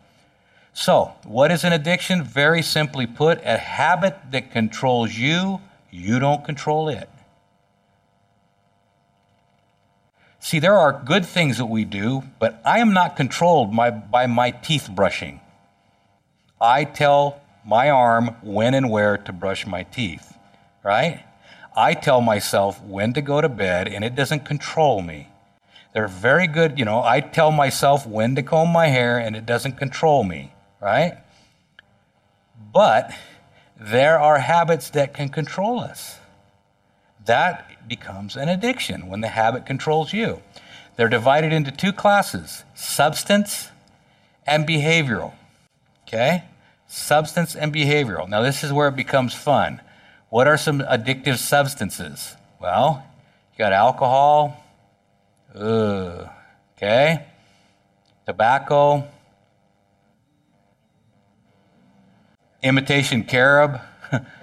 So, 0.74 1.14
what 1.24 1.50
is 1.50 1.64
an 1.64 1.72
addiction? 1.72 2.22
Very 2.22 2.60
simply 2.60 3.06
put, 3.06 3.40
a 3.42 3.56
habit 3.56 4.18
that 4.32 4.52
controls 4.52 5.16
you, 5.16 5.62
you 5.90 6.18
don't 6.18 6.44
control 6.44 6.90
it. 6.90 7.08
See, 10.42 10.58
there 10.58 10.76
are 10.76 11.02
good 11.04 11.26
things 11.26 11.58
that 11.58 11.66
we 11.66 11.84
do, 11.84 12.22
but 12.38 12.62
I 12.64 12.78
am 12.78 12.94
not 12.94 13.14
controlled 13.14 13.76
by, 13.76 13.90
by 13.90 14.26
my 14.26 14.50
teeth 14.50 14.88
brushing. 14.90 15.40
I 16.58 16.84
tell 16.84 17.42
my 17.64 17.90
arm 17.90 18.36
when 18.42 18.72
and 18.72 18.90
where 18.90 19.18
to 19.18 19.32
brush 19.34 19.66
my 19.66 19.82
teeth, 19.82 20.38
right? 20.82 21.24
I 21.76 21.92
tell 21.92 22.22
myself 22.22 22.82
when 22.82 23.12
to 23.12 23.20
go 23.20 23.42
to 23.42 23.50
bed, 23.50 23.86
and 23.86 24.02
it 24.02 24.14
doesn't 24.14 24.46
control 24.46 25.02
me. 25.02 25.28
They're 25.92 26.08
very 26.08 26.46
good, 26.46 26.78
you 26.78 26.86
know, 26.86 27.02
I 27.02 27.20
tell 27.20 27.52
myself 27.52 28.06
when 28.06 28.34
to 28.36 28.42
comb 28.42 28.70
my 28.70 28.86
hair, 28.86 29.18
and 29.18 29.36
it 29.36 29.44
doesn't 29.44 29.76
control 29.76 30.24
me, 30.24 30.54
right? 30.80 31.18
But 32.72 33.12
there 33.78 34.18
are 34.18 34.38
habits 34.38 34.88
that 34.90 35.12
can 35.12 35.28
control 35.28 35.80
us. 35.80 36.19
That 37.26 37.88
becomes 37.88 38.36
an 38.36 38.48
addiction 38.48 39.08
when 39.08 39.20
the 39.20 39.28
habit 39.28 39.66
controls 39.66 40.12
you. 40.12 40.42
They're 40.96 41.08
divided 41.08 41.52
into 41.52 41.70
two 41.70 41.92
classes 41.92 42.64
substance 42.74 43.68
and 44.46 44.66
behavioral. 44.66 45.32
Okay? 46.06 46.44
Substance 46.86 47.54
and 47.54 47.72
behavioral. 47.72 48.28
Now, 48.28 48.42
this 48.42 48.64
is 48.64 48.72
where 48.72 48.88
it 48.88 48.96
becomes 48.96 49.34
fun. 49.34 49.80
What 50.28 50.46
are 50.46 50.56
some 50.56 50.80
addictive 50.80 51.38
substances? 51.38 52.36
Well, 52.60 53.04
you 53.52 53.58
got 53.58 53.72
alcohol, 53.72 54.64
ugh, 55.54 56.28
okay? 56.76 57.26
Tobacco, 58.26 59.08
imitation 62.62 63.24
carob. 63.24 63.80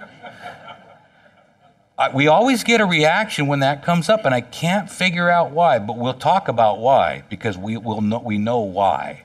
we 2.14 2.28
always 2.28 2.62
get 2.62 2.80
a 2.80 2.84
reaction 2.84 3.48
when 3.48 3.60
that 3.60 3.84
comes 3.84 4.08
up, 4.08 4.24
and 4.24 4.34
I 4.34 4.40
can't 4.40 4.90
figure 4.90 5.28
out 5.28 5.50
why, 5.50 5.78
but 5.78 5.98
we'll 5.98 6.14
talk 6.14 6.48
about 6.48 6.78
why 6.78 7.24
because 7.28 7.58
we, 7.58 7.76
will 7.76 8.00
know, 8.00 8.20
we 8.20 8.38
know 8.38 8.60
why. 8.60 9.24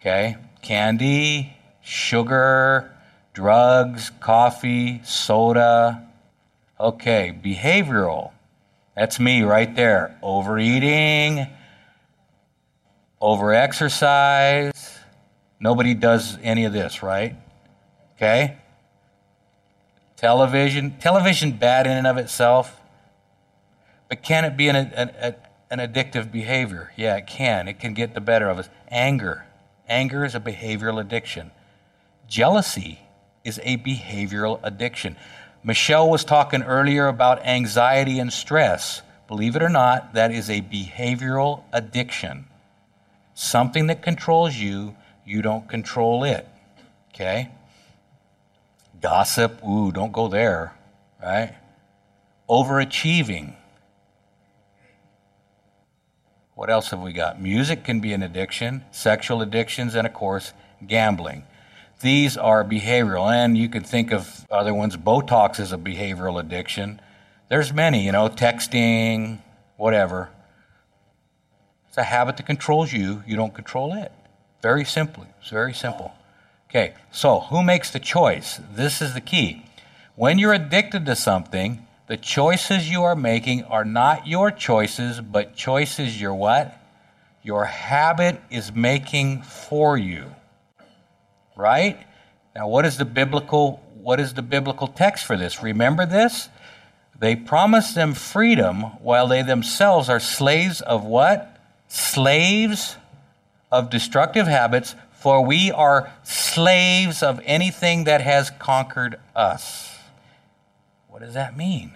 Okay? 0.00 0.36
Candy, 0.60 1.56
sugar, 1.82 2.92
drugs, 3.32 4.10
coffee, 4.20 5.00
soda. 5.04 6.08
Okay, 6.78 7.38
behavioral. 7.44 8.32
That's 8.96 9.20
me 9.20 9.42
right 9.42 9.74
there. 9.76 10.18
Overeating, 10.22 11.46
overexercise. 13.22 14.96
Nobody 15.60 15.94
does 15.94 16.38
any 16.42 16.64
of 16.64 16.72
this, 16.72 17.02
right? 17.02 17.36
Okay? 18.16 18.56
Television, 20.20 20.98
television 20.98 21.52
bad 21.52 21.86
in 21.86 21.96
and 21.96 22.06
of 22.06 22.18
itself, 22.18 22.82
but 24.10 24.22
can 24.22 24.44
it 24.44 24.54
be 24.54 24.68
an, 24.68 24.76
an, 24.76 25.34
an 25.70 25.78
addictive 25.78 26.30
behavior? 26.30 26.92
Yeah, 26.94 27.16
it 27.16 27.26
can. 27.26 27.68
It 27.68 27.80
can 27.80 27.94
get 27.94 28.12
the 28.12 28.20
better 28.20 28.50
of 28.50 28.58
us. 28.58 28.68
Anger. 28.90 29.46
Anger 29.88 30.22
is 30.26 30.34
a 30.34 30.40
behavioral 30.40 31.00
addiction. 31.00 31.52
Jealousy 32.28 33.00
is 33.44 33.60
a 33.62 33.78
behavioral 33.78 34.60
addiction. 34.62 35.16
Michelle 35.64 36.10
was 36.10 36.22
talking 36.22 36.64
earlier 36.64 37.06
about 37.08 37.42
anxiety 37.46 38.18
and 38.18 38.30
stress. 38.30 39.00
Believe 39.26 39.56
it 39.56 39.62
or 39.62 39.70
not, 39.70 40.12
that 40.12 40.30
is 40.32 40.50
a 40.50 40.60
behavioral 40.60 41.62
addiction. 41.72 42.44
Something 43.32 43.86
that 43.86 44.02
controls 44.02 44.54
you, 44.54 44.96
you 45.24 45.40
don't 45.40 45.66
control 45.66 46.24
it. 46.24 46.46
Okay? 47.14 47.52
Gossip, 49.00 49.64
ooh, 49.64 49.92
don't 49.92 50.12
go 50.12 50.28
there, 50.28 50.74
right? 51.22 51.54
Overachieving. 52.48 53.54
What 56.54 56.68
else 56.68 56.90
have 56.90 57.00
we 57.00 57.12
got? 57.12 57.40
Music 57.40 57.84
can 57.84 58.00
be 58.00 58.12
an 58.12 58.22
addiction, 58.22 58.84
sexual 58.90 59.40
addictions, 59.40 59.94
and 59.94 60.06
of 60.06 60.12
course, 60.12 60.52
gambling. 60.86 61.44
these 62.00 62.36
are 62.36 62.64
behavioral. 62.64 63.32
And 63.32 63.56
you 63.56 63.68
can 63.68 63.82
think 63.82 64.12
of 64.12 64.46
other 64.50 64.74
ones. 64.74 64.96
Botox 64.96 65.58
is 65.60 65.72
a 65.72 65.78
behavioral 65.78 66.38
addiction. 66.38 67.00
There's 67.48 67.72
many, 67.72 68.04
you 68.04 68.12
know, 68.12 68.28
texting, 68.28 69.40
whatever. 69.76 70.30
It's 71.88 71.98
a 71.98 72.04
habit 72.04 72.36
that 72.36 72.46
controls 72.46 72.92
you. 72.92 73.22
You 73.26 73.36
don't 73.36 73.54
control 73.54 73.94
it. 73.94 74.12
Very 74.62 74.84
simply. 74.84 75.26
It's 75.40 75.50
very 75.50 75.74
simple. 75.74 76.12
Okay, 76.70 76.94
so 77.10 77.40
who 77.40 77.64
makes 77.64 77.90
the 77.90 77.98
choice? 77.98 78.60
This 78.72 79.02
is 79.02 79.12
the 79.12 79.20
key. 79.20 79.64
When 80.14 80.38
you're 80.38 80.52
addicted 80.52 81.04
to 81.06 81.16
something, 81.16 81.84
the 82.06 82.16
choices 82.16 82.88
you 82.88 83.02
are 83.02 83.16
making 83.16 83.64
are 83.64 83.84
not 83.84 84.28
your 84.28 84.52
choices, 84.52 85.20
but 85.20 85.56
choices 85.56 86.20
your 86.20 86.32
what? 86.32 86.80
Your 87.42 87.64
habit 87.64 88.40
is 88.50 88.72
making 88.72 89.42
for 89.42 89.98
you. 89.98 90.36
Right? 91.56 91.98
Now 92.54 92.68
what 92.68 92.86
is 92.86 92.98
the 92.98 93.04
biblical 93.04 93.82
what 94.00 94.20
is 94.20 94.34
the 94.34 94.42
biblical 94.42 94.86
text 94.86 95.26
for 95.26 95.36
this? 95.36 95.64
Remember 95.64 96.06
this? 96.06 96.50
They 97.18 97.34
promise 97.34 97.94
them 97.94 98.14
freedom 98.14 98.82
while 99.02 99.26
they 99.26 99.42
themselves 99.42 100.08
are 100.08 100.20
slaves 100.20 100.80
of 100.82 101.04
what? 101.04 101.58
Slaves 101.88 102.96
of 103.72 103.90
destructive 103.90 104.46
habits, 104.46 104.94
for 105.20 105.44
we 105.44 105.70
are 105.70 106.10
slaves 106.22 107.22
of 107.22 107.40
anything 107.44 108.04
that 108.04 108.22
has 108.22 108.50
conquered 108.50 109.20
us. 109.36 109.98
What 111.08 111.20
does 111.20 111.34
that 111.34 111.56
mean? 111.56 111.92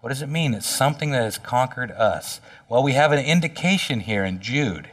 What 0.00 0.08
does 0.08 0.22
it 0.22 0.28
mean? 0.28 0.54
It's 0.54 0.66
something 0.66 1.10
that 1.10 1.22
has 1.22 1.36
conquered 1.36 1.90
us. 1.90 2.40
Well, 2.68 2.82
we 2.82 2.92
have 2.92 3.12
an 3.12 3.24
indication 3.24 4.00
here 4.00 4.24
in 4.24 4.40
Jude. 4.40 4.88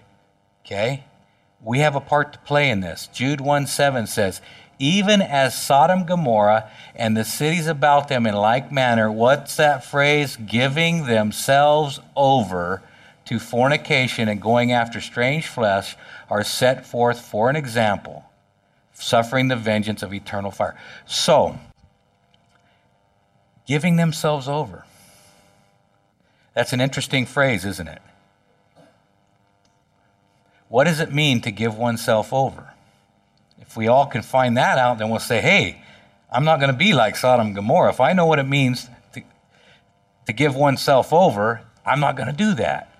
Okay? 0.65 1.05
We 1.62 1.79
have 1.79 1.95
a 1.95 2.01
part 2.01 2.33
to 2.33 2.39
play 2.39 2.69
in 2.69 2.81
this. 2.81 3.07
Jude 3.13 3.39
1 3.39 3.67
7 3.67 4.05
says, 4.07 4.41
even 4.77 5.21
as 5.21 5.59
Sodom, 5.59 6.05
Gomorrah, 6.05 6.69
and 6.93 7.15
the 7.15 7.24
cities 7.24 7.67
about 7.67 8.09
them 8.09 8.27
in 8.27 8.35
like 8.35 8.71
manner. 8.71 9.09
What's 9.09 9.55
that 9.55 9.85
phrase? 9.85 10.35
Giving 10.35 11.05
themselves 11.05 12.01
over 12.15 12.83
to 13.25 13.39
fornication 13.39 14.29
and 14.29 14.41
going 14.41 14.72
after 14.72 15.01
strange 15.01 15.48
flesh 15.48 15.96
are 16.29 16.44
set 16.44 16.86
forth 16.86 17.20
for 17.20 17.50
an 17.50 17.55
example, 17.55 18.25
suffering 18.94 19.48
the 19.48 19.55
vengeance 19.55 20.03
of 20.03 20.13
eternal 20.13 20.51
fire. 20.51 20.77
So, 21.05 21.60
giving 23.65 23.96
themselves 23.96 24.48
over. 24.48 24.86
That's 26.53 26.72
an 26.72 26.79
interesting 26.79 27.25
phrase, 27.25 27.65
isn't 27.65 27.88
it? 27.88 28.01
What 30.70 30.86
does 30.86 31.00
it 31.00 31.13
mean 31.13 31.41
to 31.41 31.51
give 31.51 31.77
oneself 31.77 32.32
over? 32.32 32.74
If 33.60 33.75
we 33.75 33.88
all 33.88 34.05
can 34.05 34.22
find 34.22 34.58
that 34.58 34.77
out, 34.77 34.98
then 34.98 35.10
we'll 35.10 35.20
say, 35.20 35.41
hey, 35.41 35.82
I'm 36.32 36.44
not 36.44 36.60
going 36.60 36.72
to 36.72 36.77
be 36.77 36.94
like 36.94 37.15
Sodom 37.15 37.48
and 37.48 37.55
Gomorrah. 37.55 37.89
If 37.89 38.00
I 38.00 38.13
know 38.13 38.25
what 38.25 38.39
it 38.39 38.44
means 38.44 38.89
to, 39.13 39.22
to 40.27 40.34
give 40.34 40.55
oneself 40.55 41.13
over, 41.13 41.62
I'm 41.86 42.00
not 42.00 42.15
going 42.15 42.27
to 42.27 42.34
do 42.34 42.53
that. 42.55 42.95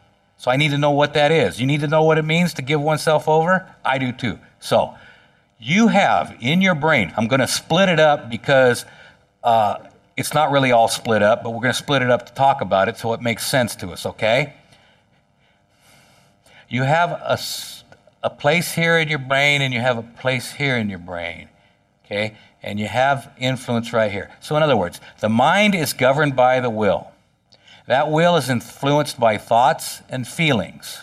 So 0.46 0.52
I 0.52 0.58
need 0.58 0.70
to 0.70 0.78
know 0.78 0.92
what 0.92 1.16
that 1.16 1.32
is. 1.32 1.60
You 1.60 1.66
need 1.66 1.82
to 1.82 1.88
know 1.88 2.04
what 2.04 2.20
it 2.20 2.22
means 2.22 2.54
to 2.54 2.62
give 2.62 2.80
oneself 2.80 3.28
over? 3.28 3.68
I 3.84 3.98
do 3.98 4.12
too. 4.12 4.38
So 4.60 4.94
you 5.58 5.88
have 5.88 6.38
in 6.40 6.62
your 6.62 6.75
brain, 6.75 7.12
I'm 7.18 7.28
going 7.28 7.40
to 7.40 7.48
split 7.48 7.90
it 7.90 8.00
up 8.00 8.30
because 8.30 8.86
uh, 9.44 9.78
it's 10.16 10.36
not 10.36 10.52
really 10.52 10.72
all 10.72 10.88
split 10.88 11.24
up, 11.24 11.42
but 11.42 11.50
we're 11.50 11.62
going 11.62 11.74
to 11.74 11.80
split 11.80 12.04
it 12.04 12.12
up 12.12 12.28
to 12.28 12.34
talk 12.36 12.62
about 12.62 12.88
it 12.88 12.98
so 12.98 13.12
it 13.14 13.22
makes 13.22 13.48
sense 13.48 13.75
to 13.78 13.90
us, 13.90 14.06
okay? 14.06 14.54
You 16.70 16.84
have 16.84 17.10
a 17.10 17.40
a 18.24 18.30
place 18.30 18.74
here 18.74 19.00
in 19.00 19.08
your 19.08 19.18
brain 19.18 19.64
and 19.64 19.74
you 19.74 19.80
have 19.80 19.98
a 19.98 20.04
place 20.04 20.52
here 20.52 20.78
in 20.78 20.92
your 20.92 21.00
brain. 21.00 21.50
Okay? 22.06 22.38
And 22.62 22.80
you 22.80 22.88
have 22.88 23.34
influence 23.40 23.94
right 23.94 24.12
here. 24.12 24.30
So, 24.42 24.56
in 24.56 24.62
other 24.62 24.78
words, 24.78 25.02
the 25.22 25.30
mind 25.30 25.74
is 25.74 25.92
governed 25.94 26.36
by 26.36 26.60
the 26.60 26.70
will. 26.70 27.12
That 27.88 28.10
will 28.10 28.36
is 28.36 28.50
influenced 28.50 29.20
by 29.20 29.38
thoughts 29.38 30.01
and 30.09 30.27
feelings. 30.27 31.01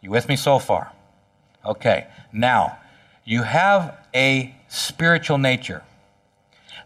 You 0.00 0.10
with 0.10 0.28
me 0.28 0.36
so 0.36 0.58
far? 0.58 0.92
Okay. 1.64 2.06
Now, 2.32 2.78
you 3.24 3.42
have 3.42 3.96
a 4.14 4.54
spiritual 4.68 5.38
nature. 5.38 5.82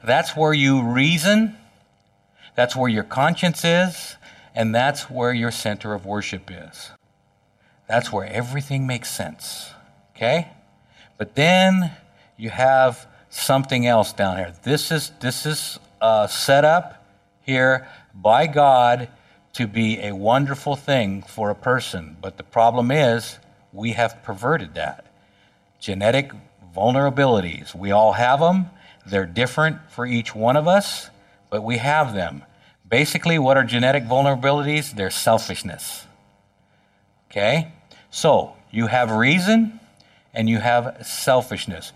That's 0.05 0.37
where 0.37 0.53
you 0.53 0.83
reason, 0.83 1.57
that's 2.55 2.77
where 2.77 2.89
your 2.89 3.05
conscience 3.05 3.65
is, 3.65 4.17
and 4.55 4.75
that's 4.75 5.11
where 5.11 5.33
your 5.33 5.51
center 5.51 5.95
of 5.95 6.05
worship 6.05 6.51
is. 6.51 6.91
That's 7.89 8.13
where 8.13 8.27
everything 8.27 8.87
makes 8.87 9.11
sense. 9.11 9.71
Okay? 10.15 10.49
But 11.19 11.35
then 11.35 11.93
you 12.37 12.51
have 12.51 13.07
something 13.31 13.87
else 13.87 14.13
down 14.13 14.39
here. 14.39 14.53
This 14.63 14.91
is, 14.91 15.13
this 15.21 15.47
is 15.47 15.79
uh, 16.01 16.27
set 16.27 16.65
up 16.65 17.07
here 17.43 17.89
by 18.15 18.47
God 18.47 19.09
to 19.57 19.67
be 19.67 19.99
a 20.01 20.15
wonderful 20.15 20.77
thing 20.77 21.23
for 21.23 21.49
a 21.49 21.55
person. 21.55 22.19
But 22.21 22.37
the 22.37 22.43
problem 22.43 22.91
is, 22.91 23.39
we 23.73 23.93
have 23.93 24.23
perverted 24.23 24.75
that. 24.75 25.07
Genetic 25.81 26.31
vulnerabilities. 26.77 27.75
We 27.75 27.91
all 27.91 28.13
have 28.13 28.41
them. 28.41 28.67
They're 29.07 29.25
different 29.25 29.79
for 29.91 30.05
each 30.05 30.35
one 30.35 30.57
of 30.59 30.69
us, 30.69 31.09
but 31.49 31.65
we 31.65 31.79
have 31.79 32.13
them. 32.13 32.43
Basically, 32.87 33.39
what 33.39 33.57
are 33.57 33.65
genetic 33.65 34.05
vulnerabilities? 34.05 34.95
They're 34.95 35.11
selfishness. 35.11 36.05
Okay? 37.31 37.73
So, 38.11 38.57
you 38.71 38.89
have 38.89 39.11
reason, 39.11 39.81
and 40.35 40.51
you 40.51 40.59
have 40.59 41.07
selfishness. 41.07 41.95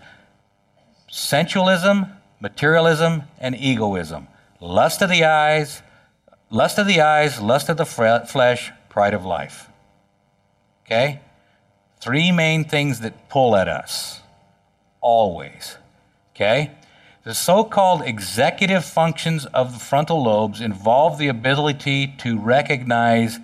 Sensualism, 1.11 2.07
materialism, 2.39 3.23
and 3.39 3.55
egoism. 3.55 4.27
Lust 4.59 5.03
of 5.03 5.09
the 5.11 5.25
eyes, 5.25 5.83
lust 6.51 6.77
of 6.77 6.85
the 6.85 7.01
eyes, 7.01 7.41
lust 7.41 7.69
of 7.69 7.77
the 7.77 7.85
flesh, 7.85 8.71
pride 8.89 9.13
of 9.13 9.25
life. 9.25 9.69
Okay? 10.85 11.21
Three 11.99 12.31
main 12.31 12.65
things 12.65 12.99
that 12.99 13.29
pull 13.29 13.55
at 13.55 13.67
us. 13.67 14.19
Always. 14.99 15.77
Okay? 16.35 16.71
The 17.23 17.33
so 17.33 17.63
called 17.63 18.01
executive 18.03 18.83
functions 18.83 19.45
of 19.47 19.73
the 19.73 19.79
frontal 19.79 20.23
lobes 20.23 20.59
involve 20.59 21.17
the 21.17 21.27
ability 21.27 22.15
to 22.19 22.37
recognize 22.37 23.39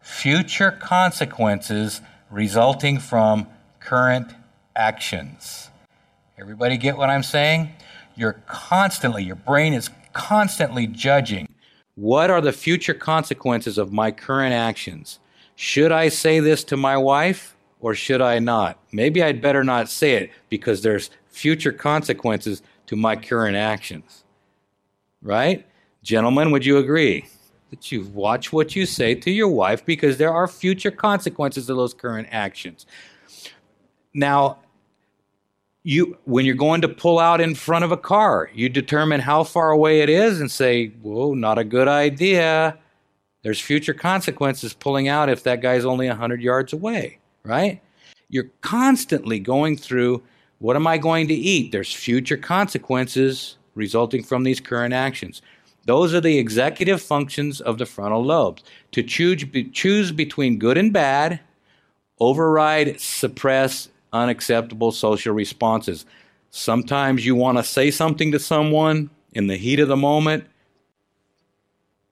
future 0.00 0.70
consequences 0.70 2.00
resulting 2.30 2.98
from 2.98 3.46
current 3.80 4.34
actions. 4.76 5.70
Everybody 6.38 6.76
get 6.76 6.96
what 6.96 7.08
I'm 7.08 7.22
saying? 7.22 7.72
You're 8.14 8.34
constantly, 8.46 9.24
your 9.24 9.36
brain 9.36 9.72
is 9.72 9.88
constantly 10.12 10.86
judging. 10.86 11.48
What 11.94 12.30
are 12.30 12.40
the 12.40 12.52
future 12.52 12.94
consequences 12.94 13.76
of 13.76 13.92
my 13.92 14.10
current 14.10 14.54
actions? 14.54 15.18
Should 15.56 15.92
I 15.92 16.08
say 16.08 16.40
this 16.40 16.64
to 16.64 16.76
my 16.76 16.96
wife 16.96 17.54
or 17.80 17.94
should 17.94 18.22
I 18.22 18.38
not? 18.38 18.78
Maybe 18.92 19.22
I'd 19.22 19.42
better 19.42 19.62
not 19.62 19.90
say 19.90 20.14
it 20.14 20.30
because 20.48 20.82
there's 20.82 21.10
future 21.28 21.72
consequences 21.72 22.62
to 22.86 22.96
my 22.96 23.16
current 23.16 23.56
actions. 23.56 24.24
Right? 25.20 25.66
Gentlemen, 26.02 26.50
would 26.50 26.64
you 26.64 26.78
agree? 26.78 27.26
That 27.70 27.92
you 27.92 28.04
watch 28.12 28.52
what 28.52 28.74
you 28.74 28.86
say 28.86 29.14
to 29.14 29.30
your 29.30 29.48
wife 29.48 29.84
because 29.84 30.16
there 30.16 30.32
are 30.32 30.48
future 30.48 30.90
consequences 30.90 31.68
of 31.70 31.76
those 31.76 31.94
current 31.94 32.28
actions. 32.30 32.86
Now, 34.14 34.58
you 35.84 36.16
when 36.24 36.44
you're 36.44 36.54
going 36.54 36.80
to 36.82 36.88
pull 36.88 37.18
out 37.18 37.40
in 37.40 37.54
front 37.54 37.84
of 37.84 37.92
a 37.92 37.96
car, 37.96 38.50
you 38.54 38.68
determine 38.68 39.20
how 39.20 39.44
far 39.44 39.70
away 39.70 40.00
it 40.00 40.08
is 40.08 40.40
and 40.40 40.50
say, 40.50 40.88
"Whoa, 41.02 41.34
not 41.34 41.58
a 41.58 41.64
good 41.64 41.88
idea." 41.88 42.78
There's 43.42 43.60
future 43.60 43.94
consequences 43.94 44.72
pulling 44.72 45.08
out 45.08 45.28
if 45.28 45.42
that 45.42 45.60
guy's 45.60 45.84
only 45.84 46.06
100 46.06 46.40
yards 46.40 46.72
away, 46.72 47.18
right? 47.42 47.82
You're 48.28 48.50
constantly 48.60 49.40
going 49.40 49.76
through 49.76 50.22
what 50.58 50.76
am 50.76 50.86
I 50.86 50.96
going 50.96 51.26
to 51.26 51.34
eat? 51.34 51.72
There's 51.72 51.92
future 51.92 52.36
consequences 52.36 53.56
resulting 53.74 54.22
from 54.22 54.44
these 54.44 54.60
current 54.60 54.94
actions. 54.94 55.42
Those 55.86 56.14
are 56.14 56.20
the 56.20 56.38
executive 56.38 57.02
functions 57.02 57.60
of 57.60 57.78
the 57.78 57.86
frontal 57.86 58.24
lobes 58.24 58.62
to 58.92 59.02
choose, 59.02 59.44
choose 59.72 60.12
between 60.12 60.60
good 60.60 60.78
and 60.78 60.92
bad, 60.92 61.40
override, 62.20 63.00
suppress, 63.00 63.88
unacceptable 64.12 64.92
social 64.92 65.34
responses. 65.34 66.04
Sometimes 66.50 67.24
you 67.24 67.34
want 67.34 67.58
to 67.58 67.64
say 67.64 67.90
something 67.90 68.32
to 68.32 68.38
someone 68.38 69.10
in 69.32 69.46
the 69.46 69.56
heat 69.56 69.80
of 69.80 69.88
the 69.88 69.96
moment, 69.96 70.44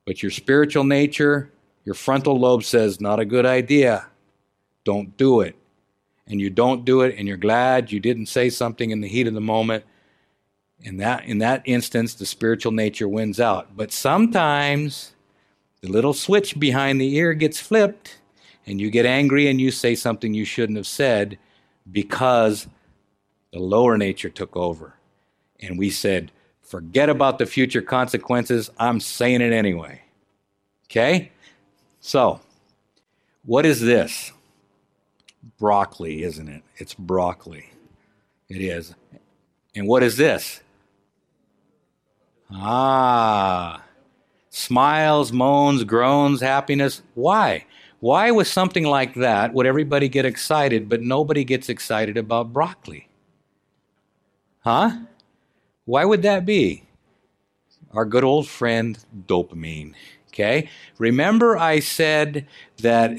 but 0.07 0.23
your 0.23 0.31
spiritual 0.31 0.85
nature, 0.85 1.53
your 1.85 1.95
frontal 1.95 2.39
lobe 2.39 2.65
says, 2.65 3.01
not 3.01 3.21
a 3.21 3.25
good 3.25 3.45
idea. 3.45 4.07
Don't 4.85 5.17
do 5.17 5.41
it. 5.41 5.57
And 6.27 6.41
you 6.41 6.49
don't 6.49 6.85
do 6.85 7.03
it, 7.03 7.17
and 7.19 7.29
you're 7.29 7.37
glad 7.37 7.93
you 7.93 8.01
didn't 8.01 8.27
say 8.27 8.51
something 8.51 8.91
in 8.91 9.01
the 9.01 9.09
heat 9.09 9.27
of 9.27 9.35
the 9.35 9.41
moment. 9.41 9.85
In 10.81 10.97
that, 10.99 11.25
in 11.27 11.39
that 11.39 11.63
instance, 11.67 12.15
the 12.15 12.25
spiritual 12.25 12.73
nature 12.73 13.09
wins 13.09 13.41
out. 13.41 13.77
But 13.77 13.93
sometimes 13.93 15.13
the 15.83 15.89
little 15.89 16.15
switch 16.15 16.59
behind 16.59 17.01
the 17.01 17.15
ear 17.17 17.35
gets 17.35 17.61
flipped, 17.61 18.21
and 18.67 18.81
you 18.81 18.91
get 18.91 19.07
angry 19.07 19.49
and 19.49 19.61
you 19.61 19.71
say 19.71 19.95
something 19.95 20.33
you 20.33 20.45
shouldn't 20.45 20.79
have 20.79 20.87
said 20.87 21.39
because 21.91 22.67
the 23.53 23.59
lower 23.59 23.97
nature 23.99 24.31
took 24.31 24.57
over. 24.57 24.95
And 25.61 25.79
we 25.79 25.91
said, 25.91 26.33
forget 26.63 27.09
about 27.09 27.39
the 27.39 27.47
future 27.47 27.83
consequences. 27.83 28.71
I'm 28.79 29.01
saying 29.01 29.41
it 29.41 29.53
anyway. 29.53 30.03
Okay? 30.87 31.31
So, 32.01 32.41
what 33.45 33.67
is 33.67 33.81
this? 33.81 34.33
Broccoli, 35.59 36.23
isn't 36.23 36.49
it? 36.49 36.63
It's 36.77 36.95
broccoli. 36.95 37.67
It 38.49 38.61
is. 38.63 38.95
And 39.75 39.87
what 39.87 40.03
is 40.03 40.17
this? 40.17 40.61
Ah, 42.53 43.83
smiles, 44.49 45.33
moans, 45.33 45.85
groans, 45.85 46.41
happiness. 46.41 47.03
Why? 47.15 47.65
Why, 48.01 48.31
with 48.31 48.49
something 48.49 48.85
like 48.85 49.15
that, 49.15 49.53
would 49.53 49.67
everybody 49.67 50.09
get 50.09 50.25
excited, 50.25 50.89
but 50.89 51.03
nobody 51.03 51.45
gets 51.45 51.69
excited 51.69 52.17
about 52.17 52.53
broccoli? 52.53 53.09
Huh? 54.61 55.01
Why 55.85 56.05
would 56.05 56.23
that 56.23 56.47
be? 56.47 56.85
Our 57.93 58.07
good 58.07 58.25
old 58.25 58.49
friend, 58.49 58.99
dopamine. 59.27 59.95
Okay? 60.29 60.71
Remember, 60.99 61.59
I 61.59 61.81
said 61.81 62.47
that 62.79 63.19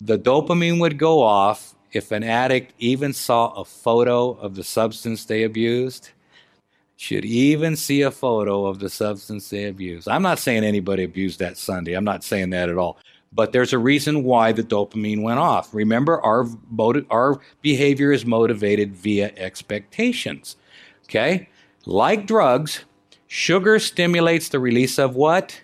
the 0.00 0.18
dopamine 0.18 0.80
would 0.80 0.98
go 0.98 1.22
off 1.22 1.74
if 1.90 2.12
an 2.12 2.22
addict 2.22 2.72
even 2.78 3.12
saw 3.12 3.48
a 3.52 3.64
photo 3.64 4.32
of 4.32 4.54
the 4.54 4.64
substance 4.64 5.24
they 5.24 5.42
abused? 5.42 6.10
Should 6.98 7.24
even 7.24 7.76
see 7.76 8.02
a 8.02 8.10
photo 8.10 8.66
of 8.66 8.78
the 8.78 8.88
substance 8.88 9.50
they 9.50 9.66
abused. 9.66 10.08
I'm 10.08 10.22
not 10.22 10.38
saying 10.38 10.64
anybody 10.64 11.04
abused 11.04 11.40
that 11.40 11.56
Sunday. 11.56 11.94
I'm 11.94 12.04
not 12.04 12.24
saying 12.24 12.50
that 12.50 12.68
at 12.68 12.78
all. 12.78 12.98
But 13.36 13.52
there's 13.52 13.74
a 13.74 13.78
reason 13.78 14.24
why 14.24 14.52
the 14.52 14.62
dopamine 14.62 15.22
went 15.22 15.38
off. 15.38 15.72
Remember, 15.74 16.20
our, 16.22 16.46
our 17.10 17.38
behavior 17.60 18.10
is 18.10 18.24
motivated 18.24 18.96
via 18.96 19.32
expectations. 19.36 20.56
Okay? 21.04 21.48
Like 21.84 22.26
drugs, 22.26 22.84
sugar 23.26 23.78
stimulates 23.78 24.48
the 24.48 24.58
release 24.58 24.98
of 24.98 25.14
what? 25.14 25.60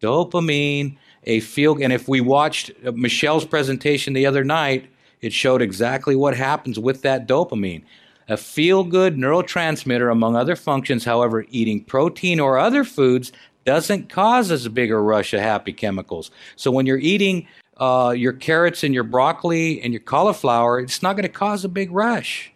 Dopamine, 0.00 0.96
a 1.24 1.40
feel. 1.40 1.82
And 1.82 1.92
if 1.92 2.08
we 2.08 2.20
watched 2.20 2.70
uh, 2.86 2.92
Michelle's 2.92 3.44
presentation 3.44 4.12
the 4.12 4.26
other 4.26 4.44
night, 4.44 4.86
it 5.20 5.32
showed 5.32 5.60
exactly 5.60 6.14
what 6.14 6.36
happens 6.36 6.78
with 6.78 7.02
that 7.02 7.26
dopamine. 7.26 7.82
A 8.28 8.36
feel 8.36 8.84
good 8.84 9.16
neurotransmitter, 9.16 10.10
among 10.10 10.36
other 10.36 10.54
functions, 10.54 11.04
however, 11.04 11.44
eating 11.50 11.84
protein 11.84 12.38
or 12.38 12.58
other 12.58 12.84
foods 12.84 13.32
doesn't 13.64 14.08
cause 14.08 14.50
as 14.50 14.66
big 14.68 14.90
a 14.90 14.98
rush 14.98 15.32
of 15.32 15.40
happy 15.40 15.72
chemicals. 15.72 16.30
So 16.56 16.70
when 16.70 16.86
you're 16.86 16.98
eating 16.98 17.46
uh, 17.76 18.14
your 18.16 18.32
carrots 18.32 18.84
and 18.84 18.94
your 18.94 19.04
broccoli 19.04 19.80
and 19.80 19.92
your 19.92 20.02
cauliflower, 20.02 20.80
it's 20.80 21.02
not 21.02 21.14
going 21.14 21.24
to 21.24 21.28
cause 21.28 21.64
a 21.64 21.68
big 21.68 21.90
rush. 21.90 22.52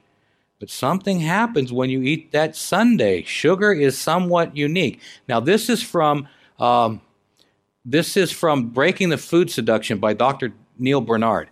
But 0.59 0.71
something 0.71 1.21
happens 1.21 1.73
when 1.73 1.90
you 1.90 2.03
eat 2.03 2.33
that 2.33 2.57
Sunday. 2.57 3.23
Sugar 3.23 3.73
is 3.73 3.99
somewhat 3.99 4.57
unique. 4.57 5.01
Now, 5.29 5.40
this 5.40 5.69
is 5.69 5.83
from 5.83 6.29
um, 6.59 7.03
this 7.85 8.16
is 8.16 8.33
from 8.33 8.71
Breaking 8.71 9.11
the 9.11 9.19
Food 9.19 9.51
Seduction 9.51 9.99
by 9.99 10.14
Dr. 10.14 10.53
Neal 10.79 11.01
Barnard. 11.01 11.51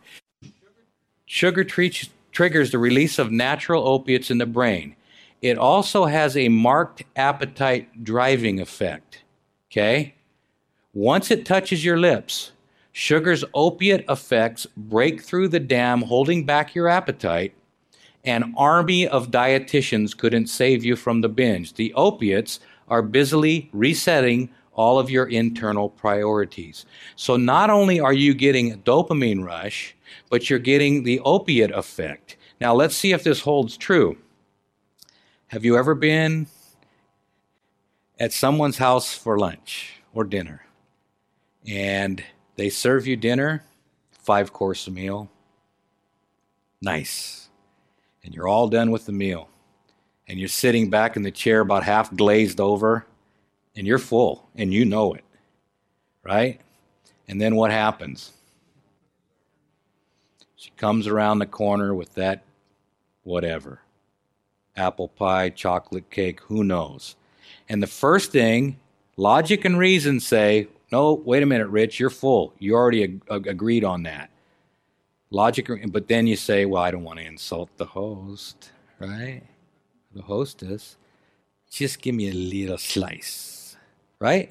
Sugar 1.27 1.65
treats, 1.65 2.09
triggers 2.33 2.71
the 2.71 2.79
release 2.79 3.19
of 3.19 3.31
natural 3.31 3.87
opiates 3.87 4.31
in 4.31 4.39
the 4.39 4.47
brain. 4.47 4.97
It 5.43 5.59
also 5.59 6.07
has 6.07 6.37
a 6.37 6.49
marked 6.49 7.05
appetite 7.17 8.03
driving 8.03 8.61
effect. 8.61 9.24
Okay? 9.75 10.15
Once 10.93 11.33
it 11.33 11.45
touches 11.45 11.85
your 11.85 11.99
lips, 11.99 12.53
sugar's 12.93 13.45
opiate 13.55 14.05
effects 14.09 14.69
break 14.77 15.21
through 15.21 15.49
the 15.49 15.59
dam 15.59 16.03
holding 16.03 16.47
back 16.47 16.77
your 16.77 16.87
appetite. 16.87 17.53
An 18.23 18.55
army 18.57 19.09
of 19.09 19.33
dietitians 19.33 20.17
couldn't 20.17 20.47
save 20.47 20.85
you 20.85 20.95
from 20.95 21.23
the 21.23 21.29
binge. 21.29 21.75
The 21.75 21.93
opiates 21.95 22.61
are 22.87 23.03
busily 23.03 23.69
resetting 23.73 24.49
all 24.75 25.01
of 25.01 25.11
your 25.11 25.27
internal 25.27 25.89
priorities. 25.89 26.87
So 27.17 27.37
not 27.37 27.69
only 27.69 27.99
are 27.99 28.13
you 28.13 28.33
getting 28.33 28.71
a 28.71 28.77
dopamine 28.77 29.45
rush, 29.45 29.97
but 30.31 30.49
you're 30.49 30.61
getting 30.61 31.03
the 31.03 31.19
opiate 31.25 31.73
effect. 31.73 32.37
Now 32.61 32.75
let's 32.75 32.95
see 32.95 33.11
if 33.11 33.25
this 33.25 33.41
holds 33.41 33.77
true. 33.77 34.19
Have 35.49 35.65
you 35.65 35.77
ever 35.77 35.97
been 35.97 36.47
at 38.19 38.33
someone's 38.33 38.79
house 38.79 39.15
for 39.15 39.39
lunch 39.39 40.01
or 40.13 40.25
dinner 40.25 40.65
and 41.67 42.23
they 42.57 42.69
serve 42.69 43.07
you 43.07 43.17
dinner, 43.17 43.65
five 44.13 44.53
course 44.53 44.89
meal? 44.89 45.31
Nice. 46.81 47.49
And 48.23 48.35
you're 48.35 48.49
all 48.49 48.69
done 48.69 48.91
with 48.91 49.07
the 49.07 49.13
meal. 49.13 49.49
And 50.29 50.39
you're 50.39 50.49
sitting 50.49 50.89
back 50.89 51.17
in 51.17 51.23
the 51.23 51.31
chair 51.31 51.61
about 51.61 51.83
half 51.85 52.15
glazed 52.15 52.61
over 52.61 53.07
and 53.77 53.87
you're 53.87 53.99
full 53.99 54.49
and 54.55 54.73
you 54.73 54.85
know 54.85 55.13
it, 55.13 55.25
right? 56.23 56.61
And 57.29 57.41
then 57.41 57.57
what 57.57 57.71
happens? 57.71 58.33
She 60.57 60.71
comes 60.77 61.07
around 61.07 61.39
the 61.39 61.47
corner 61.47 61.95
with 61.95 62.15
that 62.15 62.45
whatever 63.23 63.81
apple 64.77 65.09
pie, 65.09 65.51
chocolate 65.51 66.11
cake, 66.11 66.41
who 66.43 66.65
knows. 66.65 67.17
And 67.69 67.83
the 67.83 67.87
first 67.87 68.33
thing, 68.33 68.79
logic 69.17 69.65
and 69.65 69.79
reason 69.79 70.21
say, 70.21 70.69
no, 70.93 71.15
wait 71.15 71.43
a 71.43 71.47
minute, 71.47 71.69
Rich, 71.69 71.99
you're 71.99 72.11
full. 72.11 72.55
You 72.59 72.75
already 72.75 73.05
ag- 73.05 73.47
agreed 73.47 73.85
on 73.85 74.05
that. 74.05 74.31
Logic, 75.31 75.69
but 75.89 76.09
then 76.09 76.27
you 76.27 76.37
say, 76.37 76.65
well, 76.65 76.83
I 76.83 76.91
don't 76.91 77.03
want 77.03 77.19
to 77.19 77.25
insult 77.25 77.71
the 77.77 77.87
host, 77.87 78.71
right? 79.01 79.43
The 80.15 80.23
hostess. 80.23 80.97
Just 81.71 82.01
give 82.01 82.15
me 82.15 82.29
a 82.29 82.33
little 82.33 82.79
slice 82.79 83.55
right? 84.25 84.51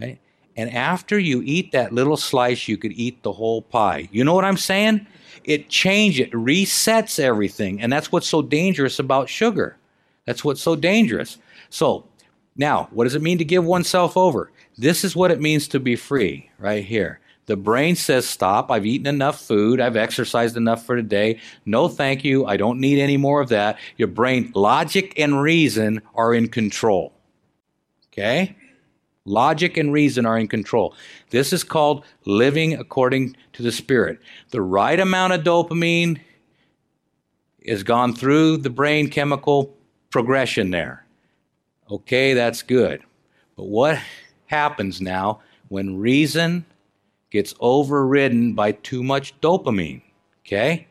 Right? 0.00 0.20
And 0.56 0.72
after 0.72 1.18
you 1.18 1.42
eat 1.44 1.72
that 1.72 1.92
little 1.92 2.16
slice, 2.16 2.68
you 2.68 2.76
could 2.76 2.92
eat 2.92 3.22
the 3.22 3.32
whole 3.32 3.62
pie. 3.62 4.08
You 4.12 4.22
know 4.24 4.34
what 4.34 4.44
I'm 4.44 4.56
saying? 4.56 5.06
It 5.44 5.68
changes, 5.68 6.26
it 6.26 6.32
resets 6.32 7.18
everything. 7.18 7.80
And 7.80 7.92
that's 7.92 8.12
what's 8.12 8.28
so 8.28 8.40
dangerous 8.40 8.98
about 9.00 9.28
sugar. 9.28 9.76
That's 10.26 10.44
what's 10.44 10.62
so 10.62 10.76
dangerous. 10.76 11.38
So, 11.72 12.04
now, 12.54 12.88
what 12.90 13.04
does 13.04 13.14
it 13.14 13.22
mean 13.22 13.38
to 13.38 13.46
give 13.46 13.64
oneself 13.64 14.14
over? 14.14 14.52
This 14.76 15.04
is 15.04 15.16
what 15.16 15.30
it 15.30 15.40
means 15.40 15.66
to 15.68 15.80
be 15.80 15.96
free, 15.96 16.50
right 16.58 16.84
here. 16.84 17.18
The 17.46 17.56
brain 17.56 17.96
says, 17.96 18.28
Stop, 18.28 18.70
I've 18.70 18.84
eaten 18.84 19.06
enough 19.06 19.40
food, 19.40 19.80
I've 19.80 19.96
exercised 19.96 20.54
enough 20.58 20.84
for 20.84 20.96
today. 20.96 21.40
No, 21.64 21.88
thank 21.88 22.24
you, 22.24 22.44
I 22.44 22.58
don't 22.58 22.78
need 22.78 23.00
any 23.00 23.16
more 23.16 23.40
of 23.40 23.48
that. 23.48 23.78
Your 23.96 24.08
brain, 24.08 24.52
logic 24.54 25.14
and 25.18 25.40
reason 25.40 26.02
are 26.14 26.34
in 26.34 26.48
control. 26.48 27.14
Okay? 28.12 28.54
Logic 29.24 29.74
and 29.78 29.94
reason 29.94 30.26
are 30.26 30.36
in 30.36 30.48
control. 30.48 30.94
This 31.30 31.54
is 31.54 31.64
called 31.64 32.04
living 32.26 32.74
according 32.74 33.34
to 33.54 33.62
the 33.62 33.72
Spirit. 33.72 34.18
The 34.50 34.60
right 34.60 35.00
amount 35.00 35.32
of 35.32 35.42
dopamine 35.42 36.20
is 37.60 37.82
gone 37.82 38.14
through 38.14 38.58
the 38.58 38.70
brain 38.70 39.08
chemical 39.08 39.74
progression 40.10 40.70
there. 40.70 41.01
Okay, 41.90 42.34
that's 42.34 42.62
good. 42.62 43.02
But 43.56 43.64
what 43.64 43.98
happens 44.46 45.00
now 45.00 45.40
when 45.68 45.98
reason 45.98 46.64
gets 47.30 47.54
overridden 47.60 48.54
by 48.54 48.72
too 48.72 49.02
much 49.02 49.38
dopamine? 49.40 50.02
Okay? 50.46 50.86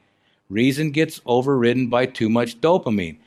Reason 0.50 0.92
gets 0.92 1.22
overridden 1.26 1.88
by 1.88 2.06
too 2.06 2.30
much 2.30 2.60
dopamine. 2.60 3.18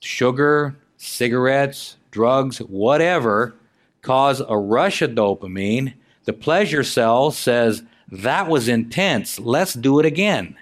Sugar, 0.00 0.76
cigarettes, 0.96 1.96
drugs, 2.10 2.58
whatever, 2.58 3.54
cause 4.02 4.40
a 4.40 4.56
rush 4.56 5.02
of 5.02 5.12
dopamine, 5.12 5.94
the 6.24 6.32
pleasure 6.32 6.84
cell 6.84 7.30
says, 7.30 7.82
That 8.10 8.48
was 8.48 8.68
intense. 8.68 9.38
Let's 9.38 9.74
do 9.74 9.98
it 9.98 10.06
again. 10.06 10.56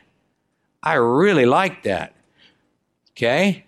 I 0.82 0.94
really 0.94 1.46
like 1.46 1.82
that. 1.84 2.14
Okay? 3.12 3.64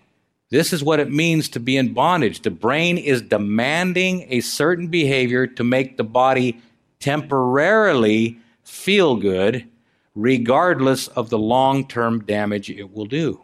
This 0.49 0.73
is 0.73 0.83
what 0.83 0.99
it 0.99 1.11
means 1.11 1.49
to 1.49 1.59
be 1.59 1.75
in 1.75 1.93
bondage. 1.93 2.41
The 2.41 2.51
brain 2.51 2.97
is 2.97 3.21
demanding 3.21 4.27
a 4.29 4.41
certain 4.41 4.87
behavior 4.87 5.47
to 5.47 5.63
make 5.63 5.97
the 5.97 6.03
body 6.03 6.61
temporarily 6.99 8.39
feel 8.63 9.15
good, 9.15 9.67
regardless 10.13 11.07
of 11.09 11.29
the 11.29 11.39
long 11.39 11.87
term 11.87 12.23
damage 12.23 12.69
it 12.69 12.93
will 12.93 13.05
do. 13.05 13.41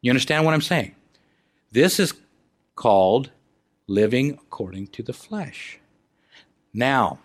You 0.00 0.10
understand 0.10 0.44
what 0.44 0.54
I'm 0.54 0.60
saying? 0.60 0.94
This 1.72 2.00
is 2.00 2.14
called 2.74 3.30
living 3.86 4.32
according 4.32 4.88
to 4.88 5.02
the 5.02 5.12
flesh. 5.12 5.78
Now, 6.74 7.20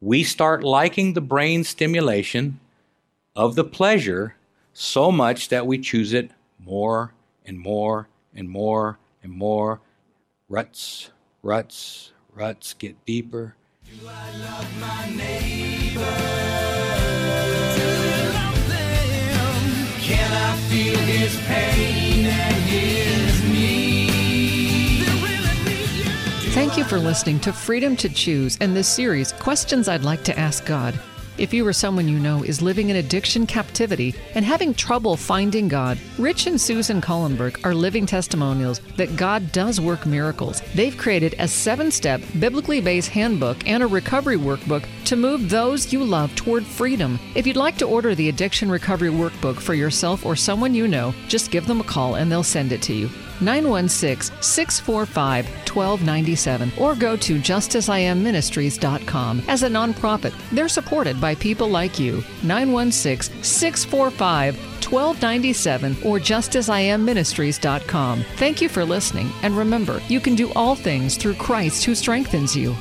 we 0.00 0.22
start 0.22 0.62
liking 0.62 1.14
the 1.14 1.20
brain 1.20 1.64
stimulation 1.64 2.60
of 3.34 3.54
the 3.54 3.64
pleasure 3.64 4.36
so 4.72 5.10
much 5.10 5.48
that 5.48 5.66
we 5.66 5.78
choose 5.78 6.12
it 6.12 6.30
more 6.58 7.12
and 7.48 7.58
more 7.58 8.08
and 8.34 8.48
more 8.48 8.98
and 9.22 9.32
more. 9.32 9.80
Ruts, 10.48 11.10
ruts, 11.42 12.12
ruts 12.34 12.74
get 12.74 13.04
deeper. 13.04 13.56
Can 20.00 20.32
I 20.32 20.56
feel 20.68 20.98
his 20.98 21.36
pain 21.46 22.26
and 22.26 22.64
his 22.64 23.42
need? 23.50 25.04
Thank 26.52 26.76
you 26.76 26.84
for 26.84 26.98
listening 26.98 27.40
to 27.40 27.52
Freedom 27.52 27.96
to 27.96 28.08
Choose 28.08 28.56
and 28.60 28.76
this 28.76 28.88
series, 28.88 29.32
Questions 29.32 29.88
I'd 29.88 30.02
Like 30.02 30.22
to 30.24 30.38
Ask 30.38 30.64
God. 30.66 30.98
If 31.38 31.54
you 31.54 31.64
or 31.64 31.72
someone 31.72 32.08
you 32.08 32.18
know 32.18 32.42
is 32.42 32.60
living 32.60 32.90
in 32.90 32.96
addiction 32.96 33.46
captivity 33.46 34.12
and 34.34 34.44
having 34.44 34.74
trouble 34.74 35.16
finding 35.16 35.68
God, 35.68 35.96
Rich 36.18 36.48
and 36.48 36.60
Susan 36.60 37.00
Kallenberg 37.00 37.64
are 37.64 37.74
living 37.74 38.06
testimonials 38.06 38.80
that 38.96 39.14
God 39.14 39.52
does 39.52 39.80
work 39.80 40.04
miracles. 40.04 40.60
They've 40.74 40.96
created 40.96 41.36
a 41.38 41.46
seven 41.46 41.92
step, 41.92 42.20
biblically 42.40 42.80
based 42.80 43.10
handbook 43.10 43.68
and 43.68 43.84
a 43.84 43.86
recovery 43.86 44.36
workbook 44.36 44.84
to 45.04 45.14
move 45.14 45.48
those 45.48 45.92
you 45.92 46.02
love 46.02 46.34
toward 46.34 46.66
freedom. 46.66 47.20
If 47.36 47.46
you'd 47.46 47.56
like 47.56 47.78
to 47.78 47.86
order 47.86 48.16
the 48.16 48.28
Addiction 48.28 48.68
Recovery 48.68 49.10
Workbook 49.10 49.60
for 49.60 49.74
yourself 49.74 50.26
or 50.26 50.34
someone 50.34 50.74
you 50.74 50.88
know, 50.88 51.14
just 51.28 51.52
give 51.52 51.66
them 51.66 51.80
a 51.80 51.84
call 51.84 52.16
and 52.16 52.32
they'll 52.32 52.42
send 52.42 52.72
it 52.72 52.82
to 52.82 52.92
you. 52.92 53.08
916 53.40 54.42
645 54.42 55.46
1297 55.68 56.72
or 56.78 56.94
go 56.94 57.16
to 57.16 57.38
justasiamministries.com. 57.38 59.42
As 59.48 59.62
a 59.62 59.68
nonprofit, 59.68 60.34
they're 60.50 60.68
supported 60.68 61.20
by 61.20 61.34
people 61.34 61.68
like 61.68 61.98
you. 61.98 62.22
916 62.42 63.42
645 63.42 64.56
1297 64.90 65.96
or 66.04 66.18
justasiamministries.com. 66.18 68.24
Thank 68.36 68.62
you 68.62 68.68
for 68.68 68.84
listening, 68.84 69.30
and 69.42 69.56
remember, 69.56 70.00
you 70.08 70.20
can 70.20 70.34
do 70.34 70.52
all 70.54 70.74
things 70.74 71.16
through 71.16 71.34
Christ 71.34 71.84
who 71.84 71.94
strengthens 71.94 72.56
you. 72.56 72.74